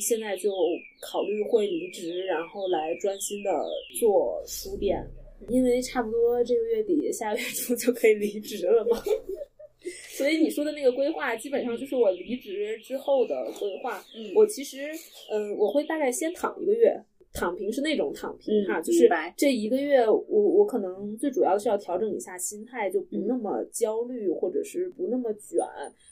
[0.00, 0.50] 现在就。
[1.00, 3.50] 考虑会离职，然后来专心的
[3.98, 5.04] 做书店，
[5.48, 9.02] 因为差不多这个月底、下个月初就可以离职了嘛。
[10.10, 14.04] 所以你说的那个规划，基本上就是我离职之后的规划。
[14.14, 14.90] 嗯，我其实，
[15.30, 17.00] 嗯，我会大概先躺一个月，
[17.32, 25.64] 躺平是那种躺平哈，嗯就是这一个月，我我可能最主要的是要调整一下心态，就不那么焦虑，或者是不那么卷，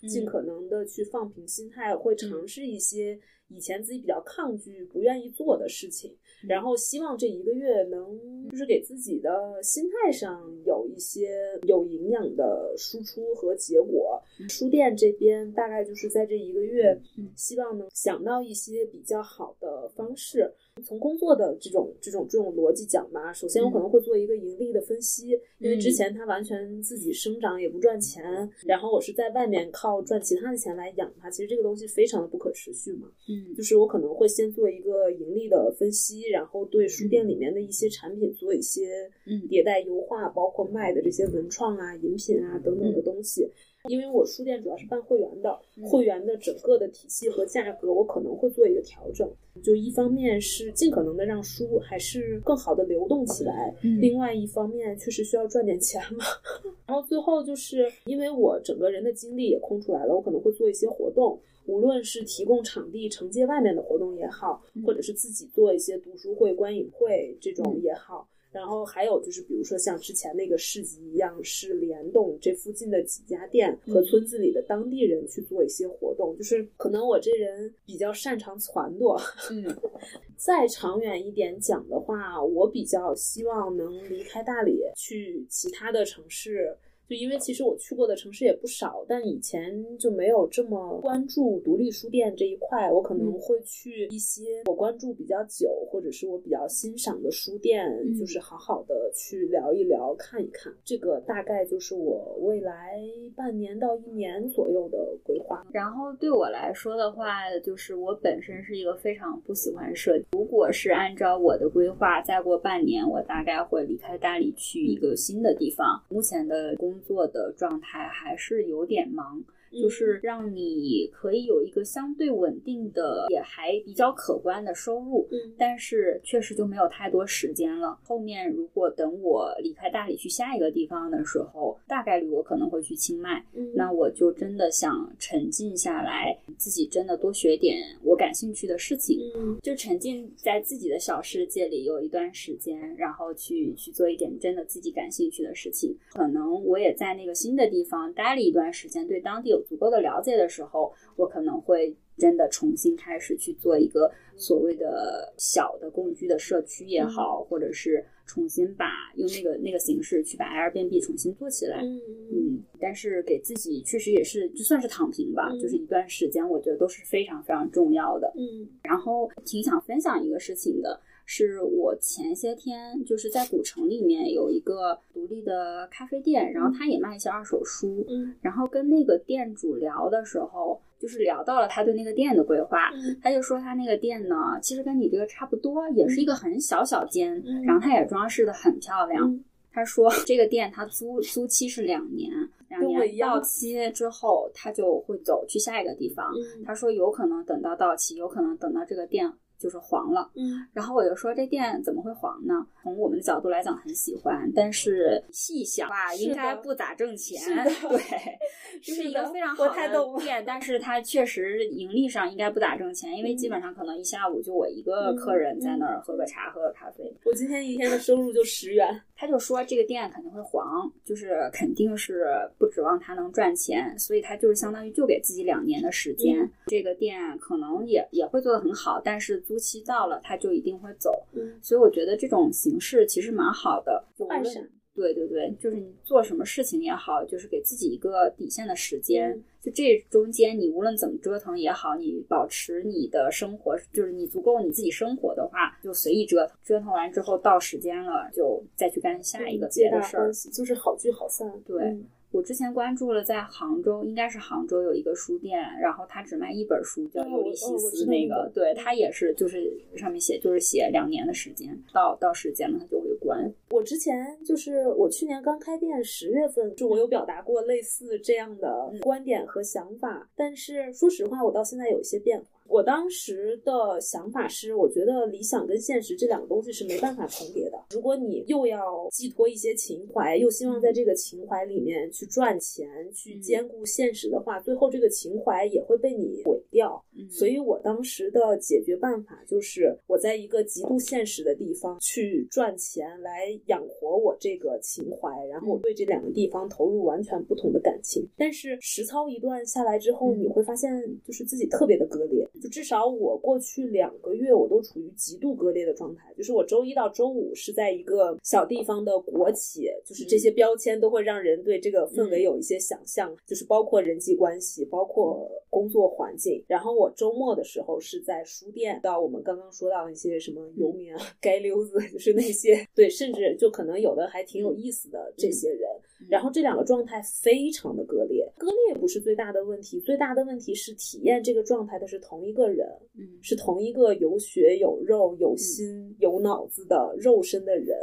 [0.08, 3.18] 尽可能的去放平心态，会尝试一些。
[3.48, 6.14] 以前自己比较抗拒、不愿意做的事情，
[6.48, 14.20] 然后希望这一个月能就是给自己的心态上有一些有营养的输出和结果。
[14.48, 17.00] 书店这边大概就是在这一个月，
[17.36, 20.52] 希望能想到一些比较好的方式。
[20.84, 28.22] 从工作的这种这种这种逻辑讲吧，首先我可能会做一个盈利的分析，因为之前它完全自己生长也不赚钱，
[28.66, 33.08] 然后我是在外面靠赚其他的钱来养它，其实这个东西非常的不可持续嘛。
[33.26, 43.48] 嗯，就是我可能会先做一个盈利的分析，然后对书店里面的一些产品做一些嗯迭代优化，包括卖的这些文创啊、饮品啊等等的东西。
[43.88, 49.30] 因为我书店主要是办会员的，嗯会员的整个的体系和价格，我可能会做一个调整。
[49.62, 56.24] 就一方面是尽可能的让书还是更好的流动起来，嗯另外一方面确实需要赚点钱嘛。
[56.86, 68.28] 然后最后就是因为我整个人的精力也空出来了，我可能会做一些活动，无论是提供场地承接外面的活动也好，或者是自己做一些读书会、观影会这种也好。
[68.56, 76.34] 然后还有就是，比如说像之前那个市集一样，是联动这附近的几家店和村子里的当地人去做一些活动。
[76.38, 79.76] 就是可能我这人比较擅长撺掇，嗯
[80.38, 86.74] 再长远一点讲的话，我比较希望能离开大理，去其他的城市。
[87.08, 92.90] 就因为其实我去过的城市也不少，但以前就没有这么关注独立书店这一块。
[92.90, 100.72] 我可能嗯会去一些我关注比较久，或者是我比较欣赏的书店，嗯就是好好的去聊一聊、看一看。
[100.84, 103.00] 这个大概就是我未来
[103.34, 105.64] 半年到一年左右的规划。
[105.72, 110.24] 然后对我来说的话，就是我本身是一个非常不喜欢设计。
[110.32, 116.02] 如果是按照我的规划，再过半年，我大概会离开大理去一个新的地方。
[116.08, 119.44] 目前的工工作的状态还是有点忙。
[119.80, 127.98] 就是让你可以有一个相对稳定的，也还比较可观的收入，嗯但是确实就没有太多时间了。
[128.02, 139.18] 后面如果等我离开大理去下一个地方的时候，大概率我可能会去清迈，嗯那我就真的想沉浸下来，自己真的多学点我感兴趣的事情。
[139.36, 145.96] 嗯就沉浸在自己的小世界里有一段时间，然后去去做一点真的自己感兴趣的事情。
[146.10, 158.86] 可能我也在那个新的地方待了一段时间，对当地有足够的了解的时候，我可能会真的重新开始去做一个所谓的小的共居的社区也好，或者是重新把
[159.16, 161.80] 用那个那个形式去把 Airbnb 重新做起来。
[161.82, 162.00] 嗯
[162.32, 168.32] 嗯，但是给自己确实也是就算是躺平吧，嗯就是一段时间，我觉得都是非常非常重要的。
[168.36, 170.98] 嗯然后挺想分享一个事情的，
[171.28, 178.32] 是我前些天就是在古城里面有一个独立的咖啡店，然后他也卖一些二手书，嗯。
[178.40, 183.18] 然后跟那个店主聊的时候，就是聊到了他对那个店的规划，嗯。
[183.20, 187.60] 他就说他那个店呢，其实跟你这个差不多，也是一个很小小间，嗯。
[187.64, 189.28] 然后他也装饰的很漂亮。
[189.28, 189.44] 嗯。
[189.72, 192.30] 他说这个店他租租期是两年，
[192.68, 196.32] 两年到期之后他就会走去下一个地方。
[196.32, 196.62] 嗯。
[196.64, 200.30] 他说有可能等到到期，有可能等到这个店就是黄了。
[200.34, 202.54] 嗯然后我就说这店怎么会黄呢？
[202.82, 207.40] 从我们的角度来讲很喜欢，但是细想吧，应该不咋挣钱。
[207.88, 207.98] 对，
[208.82, 217.04] 就是一个非常好的店， 但是它确实盈利上应该不咋挣钱，因为嗯基本上可能一下午就我一个客人在那儿喝个茶、喝个咖啡。
[217.24, 219.02] 我今天一天的收入就十元。
[219.16, 222.26] 他就说这个店肯定会黄，就是肯定是
[222.58, 226.38] 不指望他能赚钱，所以他就是相当于就给自己两年的时间。
[226.38, 231.24] 嗯这个店可能也也会做得很好，但是租期到了，他就一定会走。
[231.32, 239.30] 嗯所以我觉得这种形式其实蛮好的，就无论对对对，就是你做什么事情也好，就是给自己一个底线的时间。
[239.30, 246.56] 嗯就这中间，你无论怎么折腾也好，你保持你的生活，就是你足够你自己生活的话，就随意折腾。
[246.62, 251.50] 折腾完之后到时间了，就再去干下一个别的事儿就是好聚好散。
[251.66, 252.06] 对嗯
[252.36, 263.50] 我之前关注了在杭州，应该是杭州有一个书店，然后他只卖一本书，叫《哦尤利西斯》那个，对他也是，就是上面写就是写两年的时间，到到时间了他就会关。
[263.70, 272.55] 我之前就是我去年刚开店，十月份就我有表达过类似这样的观点和想法，但是说实话，我到现在有一些变化。
[272.68, 277.78] 我当时的想法是，我觉得理想跟现实这两个东西是没办法重叠的。
[277.90, 287.02] 如果你又要寄托一些情怀，又希望在这个情怀里面去赚钱，去兼顾现实的话，最后这个情怀也会被你毁掉。
[287.16, 298.22] 嗯所以我当时的解决办法就是，我在一个极度现实的地方去赚钱来养活我这个情怀，然后我对这两个地方投入完全不同的感情。
[298.36, 300.90] 但是实操一段下来之后，嗯你会发现
[301.24, 302.46] 就是自己特别的割裂。
[302.60, 306.32] 就至少我过去两个月，我都处于极度割裂的状态。
[306.36, 316.62] 就是我周一到周五是在一个小地方的国企，就是这些标签都会让人对这个氛围有一些想象，就是包括人际关系，包括工作环境。
[316.66, 325.88] 然后我周末的时候是在书店，到我们刚刚说到那些什么游民啊、街溜子， 就是那些对，甚至就可能有的还挺有意思的这些人。
[326.28, 332.88] 然后这两个状态非常的割裂，割裂不是最大的问题，最大的问题是体验这个状态的是同一个人，
[333.18, 337.96] 嗯是同一个有血有肉有心有脑子的肉身的人，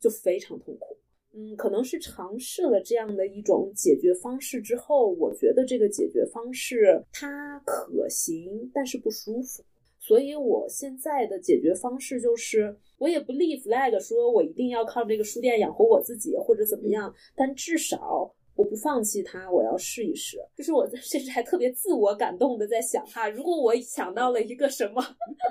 [0.00, 0.96] 就非常痛苦。
[1.38, 9.62] 嗯，可能是尝试了这样的一种解决方式之后，我觉得这个解决方式它可行，但是不舒服。
[9.98, 18.32] 所以我现在的解决方式就是，我也不立 flag，说我一定要靠这个书店养活我自己或者怎么样，但至少。
[18.56, 20.38] 我不放弃它，我要试一试。
[20.56, 25.04] 就是我甚至还特别自我感动的在想哈，如果我想到了一个什么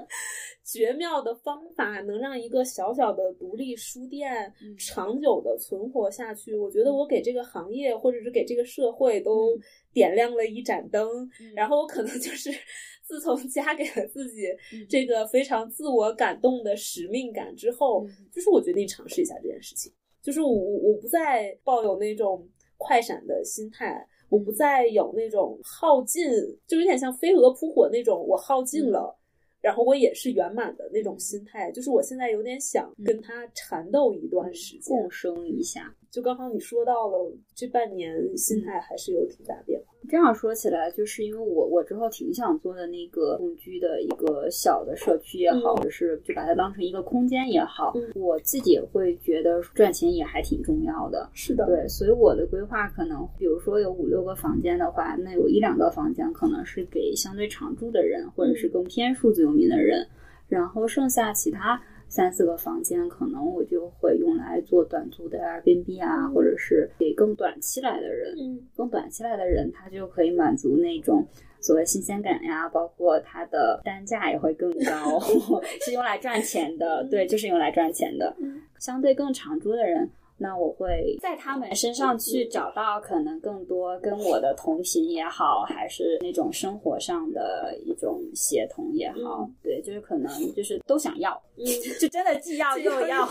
[0.65, 9.55] 绝妙的方法，能让一个小小的独立书店长久的存活下去，我觉得我给这个行业或者是给这个社会都
[9.93, 11.29] 点亮了一盏灯。
[11.55, 12.49] 然后我可能就是
[13.05, 14.47] 自从加给了自己
[14.89, 18.03] 这个非常自我感动的使命感之后，
[18.33, 19.93] 就是我决定尝试一下这件事情。
[20.23, 22.49] 就是我我不再抱有那种。
[22.77, 26.23] 快闪的心态，我不再有那种耗尽，
[26.67, 29.17] 就有点像飞蛾扑火那种，我耗尽了，
[29.61, 31.71] 然后我也是圆满的那种心态。
[31.71, 35.95] 就是我现在有点想跟他缠斗一段时间，共生一下。
[36.15, 39.93] 就刚刚你说到了这半年，心态还是有挺大变化。
[40.07, 51.29] 这样说起来，就是因为我我之后挺想做的那个共居的一个小的社区也好，或者是就把它当成一个空间也好，我自己也会觉得赚钱也还挺重要的。
[51.33, 60.07] 是的，对，所以我的规划可能，比如说有五六个房间的话，那有一两个房间可能是给相对常住的人，或者是更偏数字游民的人，
[60.47, 61.81] 然后剩下其他。
[62.15, 68.33] 三四个房间，可能我就会用来做短租的 Airbnb 啊，或者是给更短期来的人，
[68.73, 71.27] 更短期来的人，他就可以满足那种
[71.59, 75.19] 所谓新鲜感呀，包括它的单价也会更高，
[75.83, 78.33] 是用来赚钱的，对，就是用来赚钱的。
[78.79, 80.09] 相对更长租的人。
[80.37, 91.63] 那我会在他们身上去找到可能更多跟我的同频也好，还是那种生活上的一种协同也好，对，就是可能就是都想要，嗯，
[91.99, 93.25] 就真的既要 又要，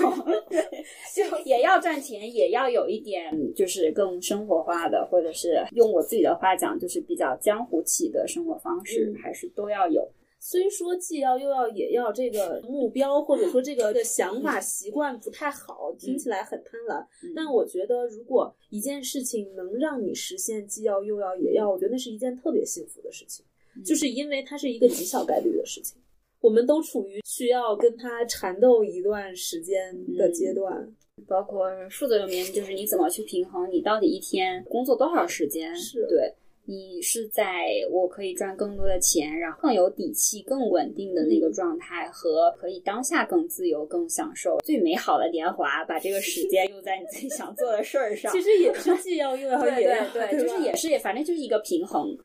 [0.49, 0.63] 对
[1.15, 10.09] 就也要赚钱，也要有一点就是更生活化的，或者是用我自己的话讲，就是比较江湖气的生活方式，还是都要有。
[10.47, 17.03] 虽说既要又要也要这个目标，或者说这个的想法习惯不太好，听起来很贪婪。
[17.35, 23.43] 但我觉得，如果一件事情能让你实现既要又要也要，我觉得那是一件特别幸福的事情，
[23.87, 25.97] 就是因为它是一个极小概率的事情。
[26.43, 30.95] 我们都处于需要跟他缠斗一段时间的阶段，
[31.27, 35.75] 包括数字游民，就是你怎么去平衡你到底一天工作多少时间？
[35.75, 36.35] 是对。
[36.67, 48.33] 你是在我可以赚更多的钱，然后更有底气、更稳定的那个状态，和可以当下更自由、更享受最美好的年华，把这个时 间用在你自己想做的事儿上。
[48.33, 52.17] 其实也是既要又要，对对对，就是也是也，反正就是一个平衡。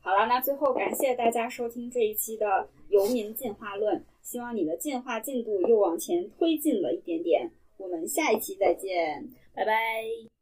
[0.00, 2.46] 好了，那最后感谢大家收听这一期的
[2.90, 7.50] 《游民进化论》，希望你的进化进度又往前推进了一点点。
[7.78, 10.35] 我们下一期再见，拜拜。